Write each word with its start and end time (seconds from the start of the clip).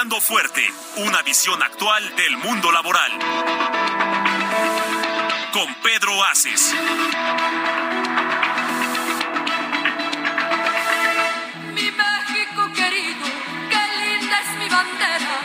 Hablando 0.00 0.18
fuerte, 0.22 0.66
una 0.96 1.20
visión 1.20 1.62
actual 1.62 2.16
del 2.16 2.38
mundo 2.38 2.72
laboral. 2.72 3.12
Con 5.52 5.74
Pedro 5.82 6.24
Aces. 6.24 6.74
Mi 11.74 11.90
México 11.90 12.72
querido, 12.74 13.26
qué 13.68 13.82
linda 14.00 14.40
es 14.40 14.56
mi 14.58 14.68
bandera. 14.70 15.36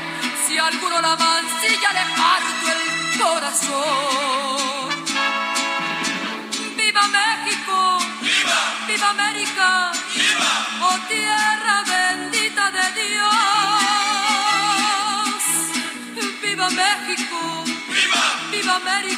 Si 0.48 0.58
alguno 0.58 1.02
la 1.02 1.18
mancilla 1.18 1.92
le 1.92 2.06
parto 2.16 2.72
el 2.72 3.20
corazón. 3.20 5.06
¡Viva 6.78 7.08
México! 7.10 7.98
¡Viva! 8.22 8.60
¡Viva 8.88 9.10
América! 9.10 9.92
¡Viva! 10.16 10.68
¡Oh 10.82 10.98
tierra 11.10 11.55
¡Viva! 18.86 19.15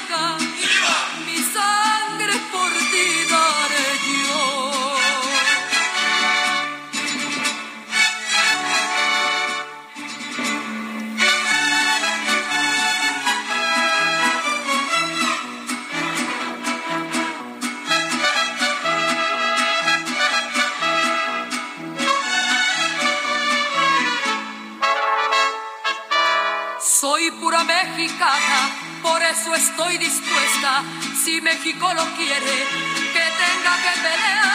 Soy 26.88 27.30
pura 27.32 27.66
mexicana, 27.66 29.00
por 29.04 29.22
eso 29.22 29.54
estoy 29.54 29.98
dispuesta, 29.98 30.86
si 31.22 31.42
México 31.42 31.94
lo 31.94 32.06
quiere, 32.16 32.66
que 33.12 33.30
tenga 33.44 33.76
que 33.84 33.92
pelear. 34.02 34.48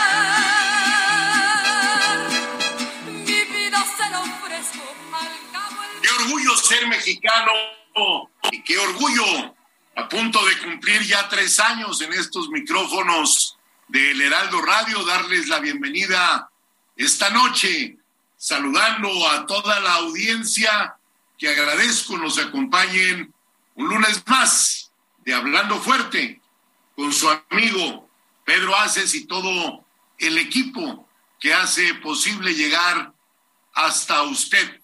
Mi 3.27 3.45
vida 3.45 3.85
se 3.97 4.11
la 4.11 4.21
ofrezco, 4.21 4.83
al 5.13 5.53
cabo 5.53 5.83
el... 5.83 6.01
Qué 6.01 6.09
orgullo 6.09 6.57
ser 6.57 6.89
mexicano 6.89 7.53
y 8.51 8.63
qué 8.63 8.79
orgullo 8.79 9.55
a 9.97 10.09
punto 10.09 10.43
de 10.47 10.59
cumplir 10.59 11.03
ya 11.03 11.29
tres 11.29 11.61
años 11.61 12.01
en 12.01 12.15
estos 12.15 12.49
micrófonos 12.49 13.59
del 13.89 14.23
Heraldo 14.23 14.63
Radio, 14.63 15.05
darles 15.05 15.49
la 15.49 15.59
bienvenida 15.61 16.51
esta 16.97 17.29
noche, 17.29 17.99
saludando 18.39 19.29
a 19.29 19.45
toda 19.45 19.81
la 19.81 19.97
audiencia 19.97 20.97
que 21.43 21.49
agradezco 21.49 22.17
nos 22.19 22.39
acompañen 22.39 23.35
un 23.75 23.89
lunes 23.89 24.23
más 24.29 24.93
de 25.25 25.35
Hablando 25.35 25.81
Fuerte 25.81 26.41
con 26.95 27.13
su 27.13 27.29
amigo 27.29 28.09
Pedro 28.45 28.77
Aces 28.77 29.13
y 29.17 29.25
todo 29.25 29.85
el 30.19 30.39
equipo 30.39 31.09
que 31.41 31.53
hace 31.53 31.95
posible 31.95 32.55
llegar 32.55 33.13
hasta 33.75 34.23
usted. 34.23 34.81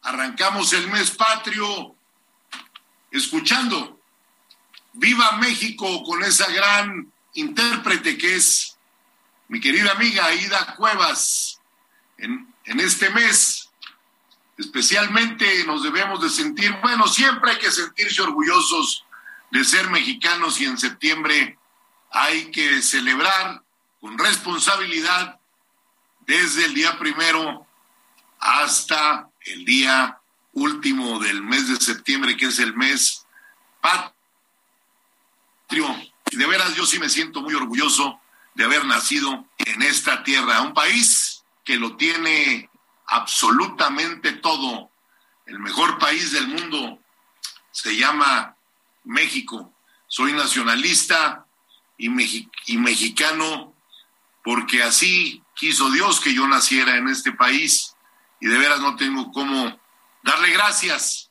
Arrancamos 0.00 0.72
el 0.72 0.88
mes 0.88 1.10
patrio 1.10 1.94
escuchando 3.10 4.00
Viva 4.94 5.32
México 5.32 6.02
con 6.02 6.24
esa 6.24 6.50
gran 6.50 7.12
intérprete 7.34 8.16
que 8.16 8.36
es 8.36 8.74
mi 9.48 9.60
querida 9.60 9.92
amiga 9.92 10.24
Aida 10.24 10.76
Cuevas. 10.76 11.60
En, 12.16 12.54
en 12.64 12.80
este 12.80 13.10
mes 13.10 13.69
especialmente 14.60 15.64
nos 15.64 15.82
debemos 15.82 16.20
de 16.22 16.28
sentir, 16.28 16.70
bueno, 16.82 17.08
siempre 17.08 17.52
hay 17.52 17.58
que 17.58 17.70
sentirse 17.70 18.22
orgullosos 18.22 19.04
de 19.50 19.64
ser 19.64 19.90
mexicanos 19.90 20.60
y 20.60 20.66
en 20.66 20.78
septiembre 20.78 21.58
hay 22.10 22.50
que 22.50 22.82
celebrar 22.82 23.62
con 24.00 24.18
responsabilidad 24.18 25.40
desde 26.26 26.66
el 26.66 26.74
día 26.74 26.98
primero 26.98 27.66
hasta 28.38 29.28
el 29.40 29.64
día 29.64 30.18
último 30.52 31.18
del 31.18 31.42
mes 31.42 31.68
de 31.68 31.76
septiembre, 31.76 32.36
que 32.36 32.46
es 32.46 32.58
el 32.58 32.74
mes 32.74 33.26
patrio. 33.80 34.14
Y 36.30 36.36
de 36.36 36.46
veras 36.46 36.74
yo 36.74 36.86
sí 36.86 36.98
me 36.98 37.08
siento 37.08 37.40
muy 37.40 37.54
orgulloso 37.54 38.20
de 38.54 38.64
haber 38.64 38.84
nacido 38.84 39.46
en 39.58 39.82
esta 39.82 40.22
tierra, 40.22 40.60
un 40.62 40.74
país 40.74 41.44
que 41.64 41.76
lo 41.76 41.96
tiene 41.96 42.69
absolutamente 43.10 44.32
todo. 44.34 44.90
El 45.44 45.58
mejor 45.58 45.98
país 45.98 46.32
del 46.32 46.48
mundo 46.48 47.00
se 47.72 47.96
llama 47.96 48.56
México. 49.04 49.74
Soy 50.06 50.32
nacionalista 50.32 51.44
y, 51.98 52.08
y, 52.66 52.78
mexicano 52.78 53.74
porque 54.42 54.82
así 54.82 55.42
quiso 55.54 55.90
Dios 55.90 56.20
que 56.20 56.32
yo 56.32 56.46
naciera 56.46 56.96
en 56.96 57.08
este 57.08 57.32
país 57.32 57.94
y 58.40 58.46
de 58.46 58.58
veras 58.58 58.80
no 58.80 58.96
tengo 58.96 59.30
cómo 59.32 59.78
darle 60.22 60.50
gracias 60.50 61.30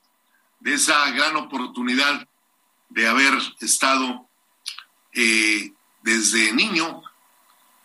de 0.59 0.73
esa 0.73 1.09
gran 1.12 1.35
oportunidad 1.38 2.28
de 2.89 3.07
haber 3.07 3.34
estado 3.62 4.28
eh, 5.13 5.73
desde 6.03 6.53
niño 6.53 7.01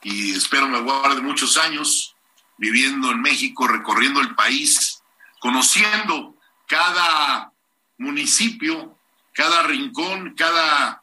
y 0.03 0.33
espero 0.33 0.69
me 0.69 0.81
guarde 0.81 1.23
muchos 1.23 1.57
años 1.57 2.14
viviendo 2.57 3.11
en 3.11 3.21
México, 3.21 3.67
recorriendo 3.67 4.21
el 4.21 4.35
país, 4.35 5.03
conociendo 5.41 6.37
cada 6.67 7.53
municipio, 7.99 8.99
cada 9.33 9.65
rincón, 9.65 10.35
cada, 10.37 11.03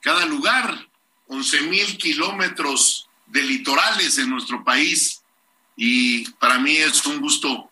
cada 0.00 0.26
lugar, 0.26 0.88
11 1.26 1.62
mil 1.62 1.98
kilómetros 1.98 3.08
de 3.26 3.42
litorales 3.42 4.18
en 4.18 4.30
nuestro 4.30 4.64
país. 4.64 5.22
Y 5.76 6.28
para 6.32 6.58
mí 6.58 6.76
es 6.76 7.04
un 7.06 7.20
gusto 7.20 7.70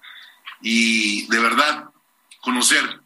y 0.60 1.26
de 1.26 1.38
verdad 1.38 1.90
conocer 2.40 3.00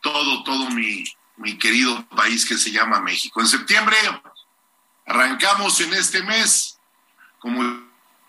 todo, 0.00 0.42
todo 0.44 0.70
mi, 0.70 1.04
mi 1.36 1.58
querido 1.58 2.06
país 2.08 2.46
que 2.46 2.56
se 2.56 2.70
llama 2.70 3.00
México. 3.00 3.40
En 3.40 3.46
septiembre 3.46 3.96
arrancamos 5.06 5.80
en 5.80 5.94
este 5.94 6.22
mes, 6.22 6.78
como 7.38 7.62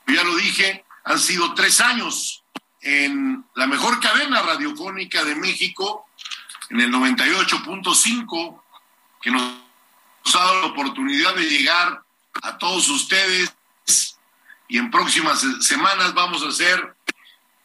ya 0.08 0.24
lo 0.24 0.36
dije, 0.36 0.84
han 1.08 1.20
sido 1.20 1.54
tres 1.54 1.80
años 1.80 2.44
en 2.82 3.46
la 3.56 3.66
mejor 3.66 4.00
cadena 4.02 4.42
radiofónica 4.42 5.24
de 5.24 5.36
México, 5.36 6.06
en 6.70 6.82
el 6.82 6.92
98.5, 6.92 8.62
que 9.22 9.32
nos 9.32 9.42
ha 10.36 10.38
dado 10.38 10.62
la 10.62 10.68
oportunidad 10.68 11.34
de 11.36 11.50
llegar 11.50 12.04
a 12.44 12.58
todos 12.58 12.90
ustedes. 12.90 13.54
Y 14.68 14.78
en 14.78 14.92
próximas 14.92 15.46
semanas 15.62 16.14
vamos 16.14 16.44
a 16.44 16.50
hacer 16.50 16.96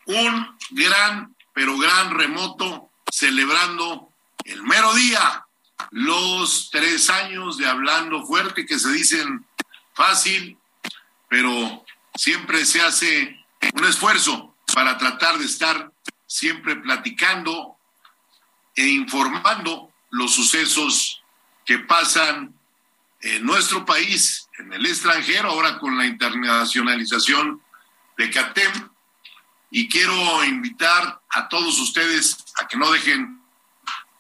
un 0.07 0.57
gran, 0.71 1.35
pero 1.53 1.77
gran 1.77 2.11
remoto 2.11 2.91
celebrando 3.11 4.09
el 4.45 4.63
mero 4.63 4.95
día, 4.95 5.45
los 5.91 6.71
tres 6.71 7.11
años 7.11 7.59
de 7.59 7.67
Hablando 7.67 8.25
Fuerte, 8.25 8.67
que 8.67 8.79
se 8.79 8.93
dicen 8.93 9.45
fácil, 9.95 10.57
pero 11.29 11.85
siempre 12.17 12.65
se 12.65 12.81
hace 12.81 13.45
un 13.75 13.85
esfuerzo 13.85 14.57
para 14.75 14.99
tratar 14.99 15.39
de 15.39 15.45
estar 15.45 15.93
siempre 16.27 16.77
platicando 16.77 17.77
e 18.75 18.87
informando 18.89 19.93
los 20.11 20.35
sucesos 20.35 21.23
que 21.65 21.79
pasan 21.79 22.55
en 23.21 23.45
nuestro 23.45 23.85
país, 23.85 24.49
en 24.59 24.73
el 24.73 24.85
extranjero, 24.87 25.51
ahora 25.51 25.79
con 25.79 25.97
la 25.97 26.07
internacionalización 26.07 27.63
de 28.17 28.31
CATEM. 28.31 28.91
Y 29.71 29.89
quiero 29.89 30.45
invitar 30.45 31.21
a 31.31 31.49
todos 31.49 31.79
ustedes 31.79 32.45
a 32.61 32.67
que 32.67 32.77
no 32.77 32.91
dejen 32.91 33.41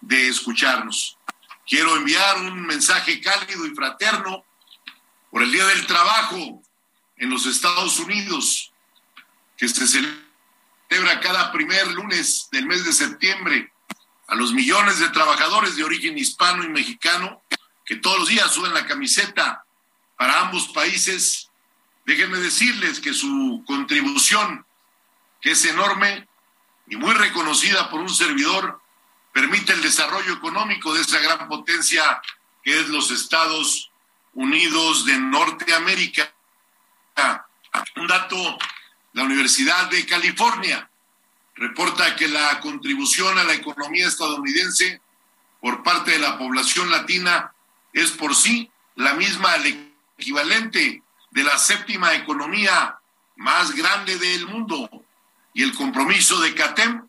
de 0.00 0.28
escucharnos. 0.28 1.18
Quiero 1.66 1.96
enviar 1.96 2.38
un 2.38 2.62
mensaje 2.64 3.20
cálido 3.20 3.66
y 3.66 3.74
fraterno 3.74 4.44
por 5.30 5.42
el 5.42 5.52
Día 5.52 5.66
del 5.66 5.86
Trabajo 5.86 6.62
en 7.22 7.30
los 7.30 7.46
Estados 7.46 8.00
Unidos, 8.00 8.72
que 9.56 9.69
se 9.69 9.86
celebra 9.86 11.20
cada 11.20 11.52
primer 11.52 11.86
lunes 11.92 12.48
del 12.50 12.66
mes 12.66 12.84
de 12.84 12.92
septiembre, 12.92 13.72
a 14.26 14.34
los 14.34 14.52
millones 14.52 14.98
de 14.98 15.08
trabajadores 15.10 15.76
de 15.76 15.84
origen 15.84 16.19
hispano 16.19 16.64
y 16.64 16.69
mexicano 16.69 17.40
que 17.84 17.94
todos 17.94 18.19
los 18.19 18.28
días 18.28 18.50
suben 18.50 18.74
la 18.74 18.86
camiseta 18.86 19.64
para 20.16 20.40
ambos 20.40 20.66
países, 20.69 21.48
déjenme 22.04 22.38
decirles 22.38 22.98
que 22.98 23.14
su 23.14 23.62
contribución, 23.69 24.66
que 25.40 25.52
es 25.52 25.64
enorme 25.64 26.26
y 26.88 26.96
muy 26.96 27.14
reconocida 27.14 27.88
por 27.88 28.00
un 28.00 28.12
servidor, 28.12 28.80
permite 29.32 29.74
el 29.74 29.82
desarrollo 29.82 30.32
económico 30.32 30.92
de 30.92 31.02
esa 31.02 31.20
gran 31.20 31.46
potencia 31.46 32.20
que 32.64 32.80
es 32.80 32.88
los 32.88 33.12
Estados 33.12 33.92
Unidos 34.34 35.04
de 35.04 35.19
Norteamérica. 35.20 36.34
Un 37.96 38.06
dato, 38.06 38.58
la 39.12 39.22
Universidad 39.24 39.88
de 39.90 40.06
California 40.06 40.88
reporta 41.54 42.16
que 42.16 42.28
la 42.28 42.60
contribución 42.60 43.38
a 43.38 43.44
la 43.44 43.54
economía 43.54 44.08
estadounidense 44.08 45.00
por 45.60 45.82
parte 45.82 46.12
de 46.12 46.18
la 46.18 46.38
población 46.38 46.90
latina 46.90 47.52
es 47.92 48.10
por 48.12 48.34
sí 48.34 48.70
la 48.96 49.14
misma 49.14 49.52
al 49.52 49.92
equivalente 50.18 51.02
de 51.30 51.44
la 51.44 51.58
séptima 51.58 52.14
economía 52.14 52.98
más 53.36 53.74
grande 53.74 54.18
del 54.18 54.46
mundo. 54.46 54.88
Y 55.54 55.62
el 55.62 55.74
compromiso 55.74 56.40
de 56.40 56.54
CATEM 56.54 57.06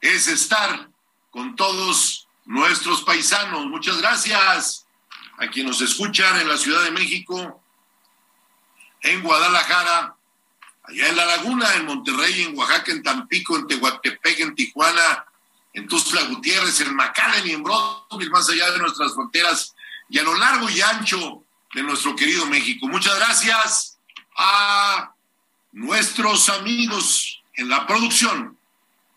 es 0.00 0.28
estar 0.28 0.88
con 1.30 1.56
todos 1.56 2.28
nuestros 2.44 3.02
paisanos. 3.02 3.66
Muchas 3.66 3.98
gracias 3.98 4.86
a 5.38 5.48
quienes 5.48 5.80
nos 5.80 5.90
escuchan 5.90 6.40
en 6.40 6.48
la 6.48 6.56
Ciudad 6.56 6.84
de 6.84 6.90
México, 6.92 7.63
en 9.04 9.22
Guadalajara, 9.22 10.16
allá 10.82 11.08
en 11.08 11.16
La 11.16 11.24
Laguna, 11.24 11.74
en 11.76 11.86
Monterrey, 11.86 12.42
en 12.42 12.58
Oaxaca, 12.58 12.90
en 12.90 13.02
Tampico, 13.02 13.56
en 13.56 13.66
Tehuantepec, 13.66 14.40
en 14.40 14.54
Tijuana, 14.54 15.24
en 15.72 15.86
Tuzla 15.86 16.22
Gutiérrez, 16.22 16.80
en 16.80 16.94
McAllen 16.94 17.46
y 17.46 17.52
en 17.52 17.62
Brooklyn, 17.62 18.30
más 18.30 18.48
allá 18.50 18.70
de 18.72 18.78
nuestras 18.78 19.14
fronteras 19.14 19.74
y 20.08 20.18
a 20.18 20.22
lo 20.22 20.34
largo 20.34 20.68
y 20.68 20.80
ancho 20.80 21.44
de 21.72 21.82
nuestro 21.82 22.16
querido 22.16 22.46
México. 22.46 22.88
Muchas 22.88 23.16
gracias 23.16 23.98
a 24.36 25.12
nuestros 25.72 26.48
amigos 26.48 27.42
en 27.54 27.68
la 27.68 27.86
producción, 27.86 28.58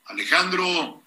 Alejandro 0.06 1.02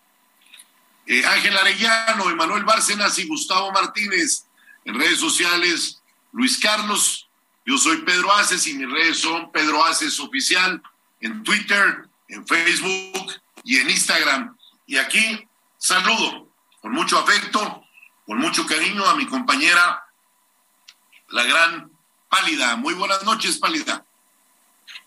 eh, 1.07 1.27
Ángel 1.27 1.57
Arellano, 1.57 2.31
Emanuel 2.31 2.65
Bárcenas 2.65 3.19
y 3.19 3.27
Gustavo 3.27 3.73
Martínez. 3.73 4.45
En 4.85 4.95
redes 4.95 5.19
sociales, 5.19 6.01
Luis 6.33 6.59
Carlos. 6.59 7.29
Yo 7.65 7.77
soy 7.79 7.99
Pedro 7.99 8.33
Aces 8.33 8.67
y 8.67 8.75
mis 8.75 8.91
redes 8.91 9.19
son 9.19 9.51
Pedro 9.53 9.85
Aces 9.85 10.19
Oficial 10.21 10.83
en 11.21 11.43
Twitter, 11.43 12.09
en 12.29 12.47
Facebook 12.47 13.33
y 13.63 13.79
en 13.79 13.91
Instagram. 13.91 14.57
Y 14.87 14.97
aquí 14.97 15.47
saludo 15.77 16.53
con 16.81 16.93
mucho 16.93 17.19
afecto, 17.19 17.85
con 18.27 18.39
mucho 18.39 18.67
cariño 18.67 19.05
a 19.07 19.15
mi 19.15 19.27
compañera, 19.27 20.05
la 21.29 21.45
gran 21.45 21.91
Pálida. 22.29 22.77
Muy 22.77 22.95
buenas 22.95 23.25
noches, 23.25 23.59
Pálida. 23.59 24.05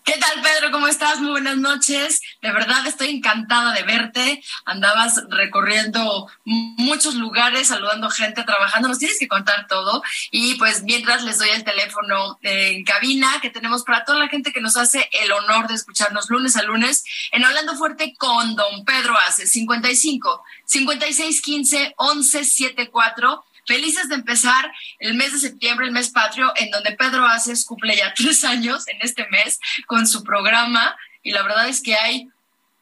¿Qué 0.04 0.18
tal, 0.18 0.42
Pedro? 0.42 0.70
¿Cómo 0.70 0.86
estás? 0.86 1.18
Muy 1.18 1.30
buenas 1.30 1.56
noches. 1.56 2.20
De 2.42 2.52
verdad 2.52 2.86
estoy 2.86 3.08
encantada 3.08 3.72
de 3.72 3.84
verte. 3.84 4.44
Andabas 4.66 5.22
recorriendo 5.30 6.28
muchos 6.44 7.14
lugares, 7.14 7.68
saludando 7.68 8.10
gente, 8.10 8.44
trabajando. 8.44 8.88
Nos 8.88 8.98
tienes 8.98 9.18
que 9.18 9.28
contar 9.28 9.66
todo. 9.66 10.02
Y 10.30 10.56
pues 10.56 10.82
mientras 10.82 11.22
les 11.24 11.38
doy 11.38 11.48
el 11.48 11.64
teléfono 11.64 12.38
en 12.42 12.84
cabina 12.84 13.40
que 13.40 13.48
tenemos 13.48 13.82
para 13.82 14.04
toda 14.04 14.18
la 14.18 14.28
gente 14.28 14.52
que 14.52 14.60
nos 14.60 14.76
hace 14.76 15.08
el 15.10 15.32
honor 15.32 15.68
de 15.68 15.74
escucharnos 15.74 16.28
lunes 16.28 16.56
a 16.56 16.62
lunes 16.62 17.04
en 17.32 17.42
Hablando 17.42 17.74
Fuerte 17.74 18.14
con 18.18 18.56
Don 18.56 18.84
Pedro 18.84 19.16
Ace, 19.26 19.46
55 19.46 20.44
56 20.66 21.40
15 21.40 21.94
11 21.96 22.44
74 22.44 23.44
Felices 23.66 24.08
de 24.08 24.16
empezar 24.16 24.70
el 24.98 25.14
mes 25.14 25.32
de 25.32 25.38
septiembre, 25.38 25.86
el 25.86 25.92
mes 25.92 26.10
patrio, 26.10 26.52
en 26.56 26.70
donde 26.70 26.92
Pedro 26.92 27.26
Aces 27.26 27.64
cumple 27.64 27.96
ya 27.96 28.12
tres 28.16 28.44
años 28.44 28.86
en 28.88 28.98
este 29.00 29.26
mes 29.30 29.58
con 29.86 30.06
su 30.06 30.22
programa. 30.22 30.96
Y 31.22 31.32
la 31.32 31.42
verdad 31.42 31.68
es 31.68 31.82
que 31.82 31.94
hay, 31.96 32.28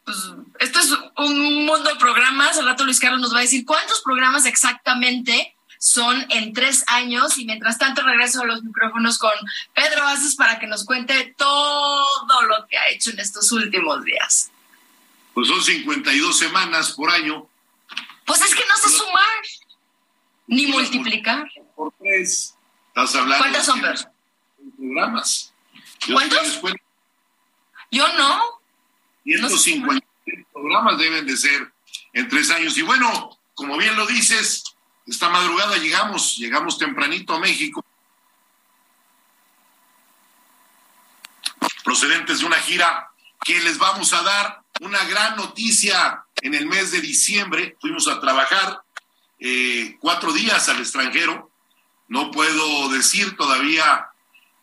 pues, 0.05 0.19
esto 0.61 0.81
es 0.81 0.93
un 1.19 1.67
mundo 1.67 1.90
de 1.90 1.96
programas. 1.96 2.58
Al 2.58 2.67
rato 2.67 2.84
Luis 2.84 3.00
Carlos 3.00 3.20
nos 3.20 3.34
va 3.34 3.38
a 3.38 3.43
decir 3.43 3.64
cuántos 3.64 4.02
programas 4.02 4.46
exactamente 4.46 5.55
son 5.79 6.26
en 6.31 6.52
tres 6.52 6.84
años. 6.88 7.38
Y 7.38 7.44
mientras 7.44 7.79
tanto 7.79 8.02
regreso 8.02 8.43
a 8.43 8.46
los 8.46 8.62
micrófonos 8.62 9.19
con 9.19 9.32
Pedro 9.75 10.05
Aces 10.06 10.37
para 10.37 10.58
que 10.58 10.67
nos 10.67 10.84
cuente 10.84 11.34
todo 11.37 12.43
lo 12.49 12.67
que 12.69 12.79
ha 12.79 12.88
hecho 12.90 13.11
en 13.11 13.20
estos 13.20 13.50
últimos 13.52 14.05
días. 14.05 14.50
Pues 15.34 15.49
son 15.49 15.62
52 15.62 16.38
semanas 16.38 16.93
por 16.93 17.11
año. 17.11 17.49
Pues 18.26 18.43
es 18.43 18.55
que 18.55 18.64
no 18.69 18.76
sé 18.76 18.90
sumar. 18.90 19.23
Ni 20.52 20.66
multiplicar. 20.66 21.50
Por 21.75 21.94
tres. 21.99 22.54
Estás 22.88 23.14
hablando. 23.14 23.43
¿Cuántos 23.43 23.64
son, 23.64 23.81
Programas. 24.76 25.54
¿Cuántos? 26.06 26.60
Yo 27.90 28.06
no. 28.19 28.60
150 29.25 30.06
programas 30.52 30.99
deben 30.99 31.26
de 31.26 31.37
ser 31.38 31.72
en 32.12 32.28
tres 32.28 32.50
años. 32.50 32.76
Y 32.76 32.82
bueno, 32.82 33.38
como 33.54 33.78
bien 33.78 33.96
lo 33.96 34.06
dices, 34.06 34.64
esta 35.06 35.31
madrugada 35.31 35.78
llegamos, 35.78 36.37
llegamos 36.37 36.76
tempranito 36.76 37.34
a 37.34 37.40
México. 37.40 37.82
Procedentes 41.82 42.40
de 42.40 42.44
una 42.44 42.58
gira 42.58 43.10
que 43.43 43.58
les 43.60 43.78
vamos 43.78 44.12
a 44.12 44.22
dar 44.22 44.62
una 44.81 45.02
gran 45.05 45.37
noticia 45.37 46.25
en 46.43 46.55
el 46.55 46.66
mes 46.66 46.90
de 46.90 47.00
diciembre. 47.00 47.76
Fuimos 47.81 48.06
a 48.06 48.20
trabajar 48.20 48.82
eh, 49.44 49.97
cuatro 49.99 50.33
días 50.33 50.69
al 50.69 50.79
extranjero. 50.79 51.50
No 52.06 52.31
puedo 52.31 52.89
decir 52.91 53.37
todavía 53.37 54.06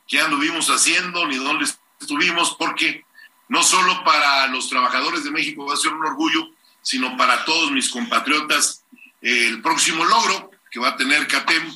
qué 0.08 0.22
anduvimos 0.22 0.70
haciendo 0.70 1.28
ni 1.28 1.36
dónde 1.36 1.70
estuvimos, 2.00 2.56
porque 2.58 3.04
no 3.50 3.62
solo 3.62 4.06
para 4.06 4.48
los 4.48 4.70
trabajadores 4.70 5.26
de 5.26 5.32
México 5.32 5.66
va 5.66 5.74
a 5.74 5.78
ser 5.78 5.92
un 5.92 6.06
orgullo, 6.06 6.52
sino 6.82 7.18
para 7.18 7.44
todos 7.44 7.72
mis 7.72 7.90
compatriotas 7.90 8.86
el 9.22 9.62
próximo 9.62 10.06
logro 10.06 10.52
que 10.72 10.80
va 10.80 10.90
a 10.90 10.96
tener 10.96 11.28
CATEM 11.28 11.74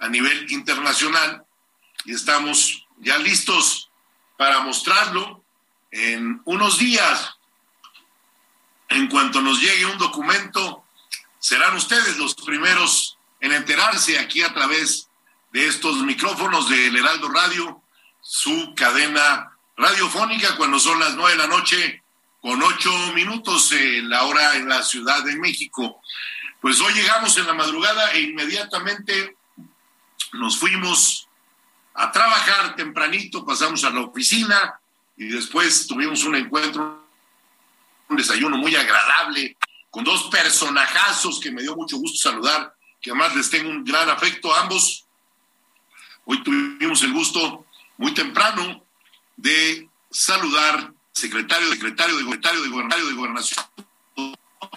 a 0.00 0.08
nivel 0.10 0.52
internacional 0.52 1.46
y 2.04 2.12
estamos 2.12 2.86
ya 2.98 3.16
listos 3.16 3.88
para 4.36 4.60
mostrarlo 4.60 5.42
en 5.90 6.42
unos 6.44 6.78
días. 6.78 7.30
En 8.90 9.06
cuanto 9.06 9.40
nos 9.40 9.58
llegue 9.58 9.86
un 9.86 9.96
documento 9.96 10.81
serán 11.42 11.74
ustedes 11.74 12.16
los 12.18 12.36
primeros 12.36 13.18
en 13.40 13.52
enterarse 13.52 14.16
aquí 14.16 14.42
a 14.42 14.54
través 14.54 15.08
de 15.50 15.66
estos 15.66 15.96
micrófonos 15.98 16.70
del 16.70 16.96
Heraldo 16.96 17.28
Radio, 17.30 17.82
su 18.20 18.72
cadena 18.76 19.50
radiofónica 19.76 20.56
cuando 20.56 20.78
son 20.78 21.00
las 21.00 21.14
nueve 21.14 21.32
de 21.32 21.38
la 21.38 21.48
noche 21.48 22.02
con 22.40 22.62
ocho 22.62 22.92
minutos 23.14 23.74
la 24.04 24.22
hora 24.22 24.54
en 24.54 24.68
la 24.68 24.84
Ciudad 24.84 25.24
de 25.24 25.34
México. 25.34 26.00
Pues 26.60 26.80
hoy 26.80 26.94
llegamos 26.94 27.36
en 27.36 27.48
la 27.48 27.54
madrugada 27.54 28.12
e 28.12 28.20
inmediatamente 28.20 29.36
nos 30.34 30.56
fuimos 30.56 31.28
a 31.94 32.12
trabajar 32.12 32.76
tempranito, 32.76 33.44
pasamos 33.44 33.82
a 33.82 33.90
la 33.90 34.02
oficina 34.02 34.80
y 35.16 35.26
después 35.26 35.88
tuvimos 35.88 36.22
un 36.22 36.36
encuentro, 36.36 37.04
un 38.08 38.16
desayuno 38.16 38.56
muy 38.58 38.76
agradable 38.76 39.56
con 39.92 40.04
dos 40.04 40.30
personajazos 40.30 41.38
que 41.38 41.50
me 41.50 41.60
dio 41.60 41.76
mucho 41.76 41.98
gusto 41.98 42.30
saludar, 42.30 42.74
que 42.98 43.10
además 43.10 43.36
les 43.36 43.50
tengo 43.50 43.68
un 43.68 43.84
gran 43.84 44.08
afecto 44.08 44.52
a 44.52 44.62
ambos. 44.62 45.04
Hoy 46.24 46.42
tuvimos 46.42 47.02
el 47.02 47.12
gusto 47.12 47.66
muy 47.98 48.14
temprano 48.14 48.82
de 49.36 49.86
saludar 50.10 50.94
secretario, 51.12 51.68
secretario 51.68 52.16
de 52.16 52.22
secretario 52.24 52.62
de 52.62 52.70
gobernación 52.70 53.08
de 53.08 53.14
gobernación 53.14 53.64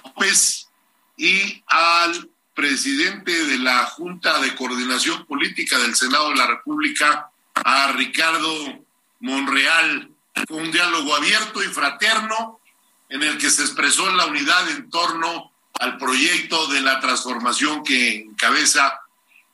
López 0.03 0.67
y 1.15 1.63
al 1.67 2.29
presidente 2.53 3.45
de 3.45 3.57
la 3.59 3.85
Junta 3.85 4.41
de 4.41 4.53
Coordinación 4.53 5.25
Política 5.25 5.79
del 5.79 5.95
Senado 5.95 6.31
de 6.31 6.35
la 6.35 6.47
República, 6.47 7.31
a 7.53 7.93
Ricardo 7.93 8.85
Monreal. 9.21 10.11
Fue 10.45 10.57
un 10.57 10.71
diálogo 10.73 11.15
abierto 11.15 11.63
y 11.63 11.67
fraterno 11.67 12.59
en 13.09 13.23
el 13.23 13.37
que 13.37 13.49
se 13.49 13.63
expresó 13.63 14.09
la 14.11 14.25
unidad 14.25 14.69
en 14.71 14.89
torno 14.89 15.51
al 15.79 15.97
proyecto 15.97 16.67
de 16.67 16.81
la 16.81 16.99
transformación 16.99 17.83
que 17.83 18.21
encabeza 18.21 19.01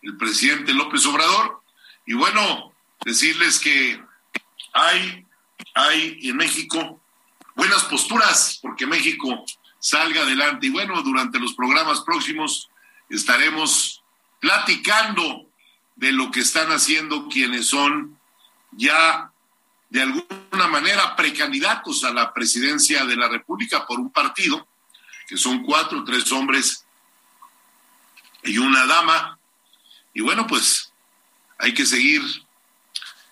el 0.01 0.17
presidente 0.17 0.73
López 0.73 1.05
Obrador. 1.05 1.61
Y 2.05 2.13
bueno, 2.13 2.73
decirles 3.03 3.59
que 3.59 4.01
hay, 4.73 5.25
hay 5.73 6.19
en 6.23 6.37
México 6.37 7.01
buenas 7.55 7.83
posturas 7.83 8.59
porque 8.61 8.85
México 8.85 9.45
salga 9.79 10.21
adelante. 10.21 10.67
Y 10.67 10.69
bueno, 10.69 11.01
durante 11.01 11.39
los 11.39 11.53
programas 11.53 12.01
próximos 12.01 12.69
estaremos 13.09 14.03
platicando 14.39 15.45
de 15.95 16.11
lo 16.11 16.31
que 16.31 16.39
están 16.39 16.71
haciendo 16.71 17.27
quienes 17.27 17.67
son 17.67 18.17
ya 18.71 19.30
de 19.91 20.01
alguna 20.01 20.67
manera 20.69 21.17
precandidatos 21.17 22.05
a 22.05 22.13
la 22.13 22.33
presidencia 22.33 23.05
de 23.05 23.17
la 23.17 23.27
República 23.27 23.85
por 23.85 23.99
un 23.99 24.09
partido, 24.09 24.65
que 25.27 25.35
son 25.35 25.63
cuatro, 25.63 26.05
tres 26.05 26.31
hombres 26.31 26.85
y 28.43 28.57
una 28.57 28.85
dama. 28.85 29.37
Y 30.13 30.21
bueno, 30.21 30.47
pues 30.47 30.93
hay 31.57 31.73
que 31.73 31.85
seguir 31.85 32.21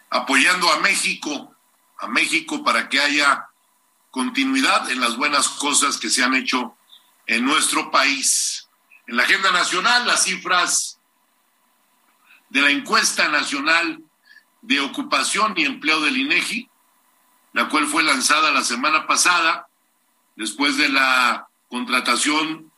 apoyando 0.10 0.70
a 0.74 0.80
México, 0.80 1.56
a 1.98 2.08
México 2.08 2.62
para 2.62 2.90
que 2.90 3.00
haya 3.00 3.48
continuidad 4.12 4.92
en 4.92 5.00
las 5.00 5.16
buenas 5.16 5.48
cosas 5.48 5.98
que 5.98 6.10
se 6.10 6.26
han 6.26 6.36
hecho 6.36 6.76
en 7.26 7.46
nuestro 7.46 7.90
país. 7.90 8.68
En 9.08 9.16
la 9.16 9.24
agenda 9.24 9.52
nacional, 9.52 10.06
las 10.06 10.26
cifras 10.26 11.00
de 12.50 12.62
la 12.62 12.70
encuesta 12.70 13.30
nacional 13.30 14.04
de 14.62 14.80
ocupación 14.80 15.54
y 15.56 15.66
empleo 15.66 16.02
del 16.02 16.18
INEGI, 16.18 16.70
la 17.54 17.70
cual 17.70 17.88
fue 17.88 18.04
lanzada 18.04 18.52
la 18.52 18.64
semana 18.64 19.08
pasada 19.08 19.68
después 20.36 20.78
de 20.78 20.90
la 20.90 21.48
contratación 21.70 22.72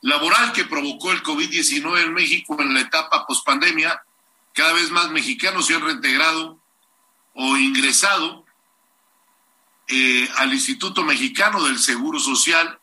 laboral 0.00 0.52
que 0.52 0.64
provocó 0.64 1.12
el 1.12 1.22
COVID-19 1.22 2.02
en 2.02 2.14
México 2.14 2.56
en 2.60 2.74
la 2.74 2.80
etapa 2.80 3.26
pospandemia. 3.26 4.02
Cada 4.54 4.72
vez 4.72 4.90
más 4.90 5.10
mexicanos 5.10 5.66
se 5.66 5.74
han 5.74 5.82
reintegrado 5.82 6.58
o 7.34 7.56
ingresado 7.56 8.44
eh, 9.88 10.28
al 10.36 10.52
Instituto 10.52 11.02
Mexicano 11.02 11.62
del 11.64 11.78
Seguro 11.78 12.18
Social 12.18 12.78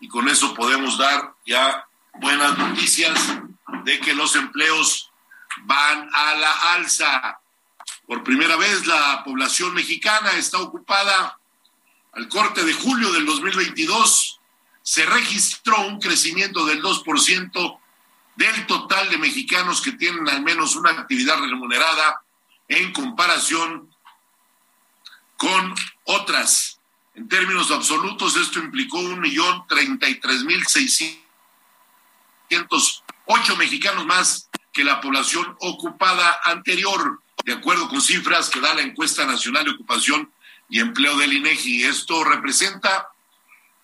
y 0.00 0.08
con 0.08 0.28
eso 0.28 0.54
podemos 0.54 0.98
dar 0.98 1.34
ya 1.46 1.86
buenas 2.14 2.56
noticias 2.58 3.38
de 3.84 4.00
que 4.00 4.14
los 4.14 4.34
empleos 4.36 5.10
van 5.64 6.08
a 6.12 6.34
la 6.34 6.52
alza. 6.74 7.40
Por 8.08 8.24
primera 8.24 8.56
vez 8.56 8.86
la 8.86 9.22
población 9.22 9.74
mexicana 9.74 10.32
está 10.32 10.58
ocupada 10.58 11.38
al 12.14 12.26
corte 12.28 12.64
de 12.64 12.72
julio 12.72 13.12
del 13.12 13.26
2022. 13.26 14.40
Se 14.82 15.04
registró 15.04 15.82
un 15.82 16.00
crecimiento 16.00 16.64
del 16.64 16.82
2% 16.82 17.78
del 18.36 18.66
total 18.66 19.10
de 19.10 19.18
mexicanos 19.18 19.82
que 19.82 19.92
tienen 19.92 20.26
al 20.26 20.42
menos 20.42 20.74
una 20.74 20.92
actividad 20.92 21.38
remunerada 21.38 22.22
en 22.66 22.94
comparación 22.94 23.94
con 25.36 25.74
otras. 26.04 26.80
En 27.14 27.28
términos 27.28 27.70
absolutos, 27.70 28.36
esto 28.36 28.58
implicó 28.58 29.00
un 29.00 29.20
millón 29.20 29.66
treinta 29.68 30.08
y 30.08 30.14
tres 30.14 30.44
mil 30.44 30.66
seiscientos 30.66 31.20
ocho 33.26 33.54
mexicanos 33.56 34.06
más 34.06 34.48
que 34.72 34.82
la 34.82 35.02
población 35.02 35.54
ocupada 35.60 36.40
anterior, 36.44 37.20
de 37.48 37.54
acuerdo 37.54 37.88
con 37.88 38.00
cifras 38.02 38.50
que 38.50 38.60
da 38.60 38.74
la 38.74 38.82
encuesta 38.82 39.24
nacional 39.24 39.64
de 39.64 39.70
ocupación 39.70 40.30
y 40.68 40.80
empleo 40.80 41.16
del 41.16 41.32
INEGI. 41.32 41.84
Esto 41.84 42.22
representa 42.22 43.08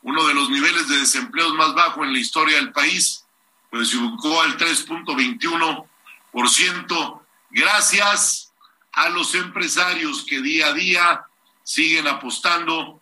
uno 0.03 0.27
de 0.27 0.35
los 0.35 0.51
niveles 0.51 0.87
de 0.87 0.99
desempleo 0.99 1.55
más 1.55 1.73
bajos 1.73 2.07
en 2.07 2.13
la 2.13 2.19
historia 2.19 2.57
del 2.57 2.73
país, 2.73 3.25
pues 3.71 3.89
se 3.89 3.97
ubicó 3.97 4.43
al 4.43 4.59
3.21%, 4.59 7.21
gracias 7.53 8.53
a 8.93 9.09
los 9.09 9.35
empresarios 9.35 10.27
que 10.29 10.43
día 10.43 10.67
a 10.67 10.75
día 10.75 11.25
siguen 11.63 12.07
apostando 12.07 13.01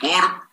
por 0.00 0.48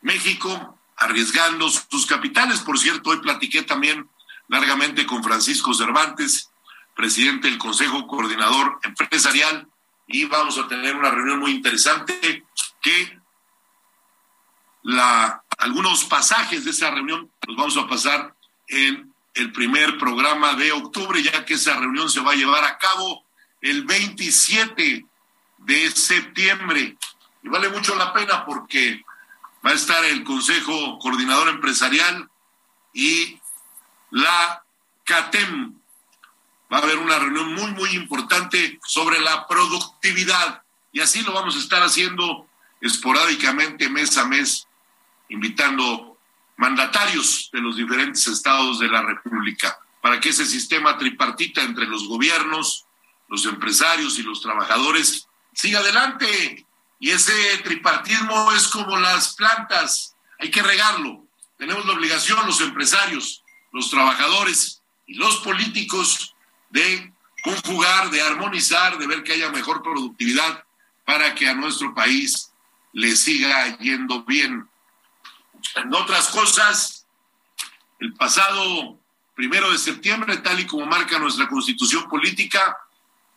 México, 0.00 0.78
arriesgando 0.96 1.68
sus 1.68 2.06
capitales. 2.06 2.60
Por 2.60 2.78
cierto, 2.78 3.10
hoy 3.10 3.18
platiqué 3.18 3.62
también 3.62 4.08
largamente 4.48 5.04
con 5.04 5.22
Francisco 5.22 5.74
Cervantes, 5.74 6.48
presidente 6.98 7.48
del 7.48 7.58
Consejo 7.58 8.08
Coordinador 8.08 8.80
Empresarial, 8.82 9.68
y 10.08 10.24
vamos 10.24 10.58
a 10.58 10.66
tener 10.66 10.96
una 10.96 11.12
reunión 11.12 11.38
muy 11.38 11.52
interesante 11.52 12.44
que 12.82 13.20
algunos 15.58 16.04
pasajes 16.06 16.64
de 16.64 16.72
esa 16.72 16.90
reunión 16.90 17.30
los 17.46 17.56
vamos 17.56 17.76
a 17.76 17.86
pasar 17.86 18.34
en 18.66 19.14
el 19.34 19.52
primer 19.52 19.96
programa 19.96 20.54
de 20.54 20.72
octubre, 20.72 21.22
ya 21.22 21.44
que 21.44 21.54
esa 21.54 21.76
reunión 21.76 22.10
se 22.10 22.18
va 22.20 22.32
a 22.32 22.36
llevar 22.36 22.64
a 22.64 22.78
cabo 22.78 23.24
el 23.60 23.84
27 23.84 25.06
de 25.58 25.90
septiembre. 25.92 26.96
Y 27.44 27.48
vale 27.48 27.68
mucho 27.68 27.94
la 27.94 28.12
pena 28.12 28.44
porque 28.44 29.04
va 29.64 29.70
a 29.70 29.74
estar 29.74 30.04
el 30.04 30.24
Consejo 30.24 30.98
Coordinador 30.98 31.48
Empresarial 31.48 32.28
y 32.92 33.38
la 34.10 34.64
CATEM. 35.04 35.77
Va 36.72 36.78
a 36.78 36.82
haber 36.82 36.98
una 36.98 37.18
reunión 37.18 37.54
muy, 37.54 37.70
muy 37.72 37.90
importante 37.90 38.78
sobre 38.84 39.20
la 39.20 39.46
productividad. 39.46 40.62
Y 40.92 41.00
así 41.00 41.22
lo 41.22 41.32
vamos 41.32 41.56
a 41.56 41.60
estar 41.60 41.82
haciendo 41.82 42.46
esporádicamente, 42.80 43.88
mes 43.88 44.16
a 44.18 44.26
mes, 44.26 44.66
invitando 45.28 46.18
mandatarios 46.56 47.50
de 47.52 47.60
los 47.60 47.76
diferentes 47.76 48.26
estados 48.26 48.78
de 48.80 48.88
la 48.88 49.02
República 49.02 49.78
para 50.00 50.20
que 50.20 50.30
ese 50.30 50.46
sistema 50.46 50.96
tripartita 50.96 51.62
entre 51.62 51.86
los 51.86 52.06
gobiernos, 52.06 52.86
los 53.28 53.44
empresarios 53.46 54.18
y 54.18 54.22
los 54.22 54.40
trabajadores 54.40 55.28
siga 55.52 55.80
adelante. 55.80 56.66
Y 57.00 57.10
ese 57.10 57.58
tripartismo 57.58 58.52
es 58.52 58.68
como 58.68 58.96
las 58.96 59.34
plantas, 59.34 60.16
hay 60.38 60.50
que 60.50 60.62
regarlo. 60.62 61.24
Tenemos 61.56 61.84
la 61.86 61.92
obligación, 61.92 62.44
los 62.46 62.60
empresarios, 62.60 63.42
los 63.72 63.90
trabajadores 63.90 64.82
y 65.06 65.14
los 65.14 65.38
políticos, 65.38 66.34
de 66.70 67.12
conjugar, 67.42 68.10
de 68.10 68.20
armonizar, 68.20 68.98
de 68.98 69.06
ver 69.06 69.22
que 69.22 69.32
haya 69.32 69.50
mejor 69.50 69.82
productividad 69.82 70.64
para 71.04 71.34
que 71.34 71.48
a 71.48 71.54
nuestro 71.54 71.94
país 71.94 72.52
le 72.92 73.16
siga 73.16 73.78
yendo 73.78 74.24
bien. 74.24 74.68
En 75.76 75.94
otras 75.94 76.28
cosas, 76.28 77.06
el 77.98 78.12
pasado 78.14 78.98
primero 79.34 79.70
de 79.70 79.78
septiembre, 79.78 80.36
tal 80.38 80.60
y 80.60 80.66
como 80.66 80.86
marca 80.86 81.18
nuestra 81.18 81.48
constitución 81.48 82.08
política, 82.08 82.76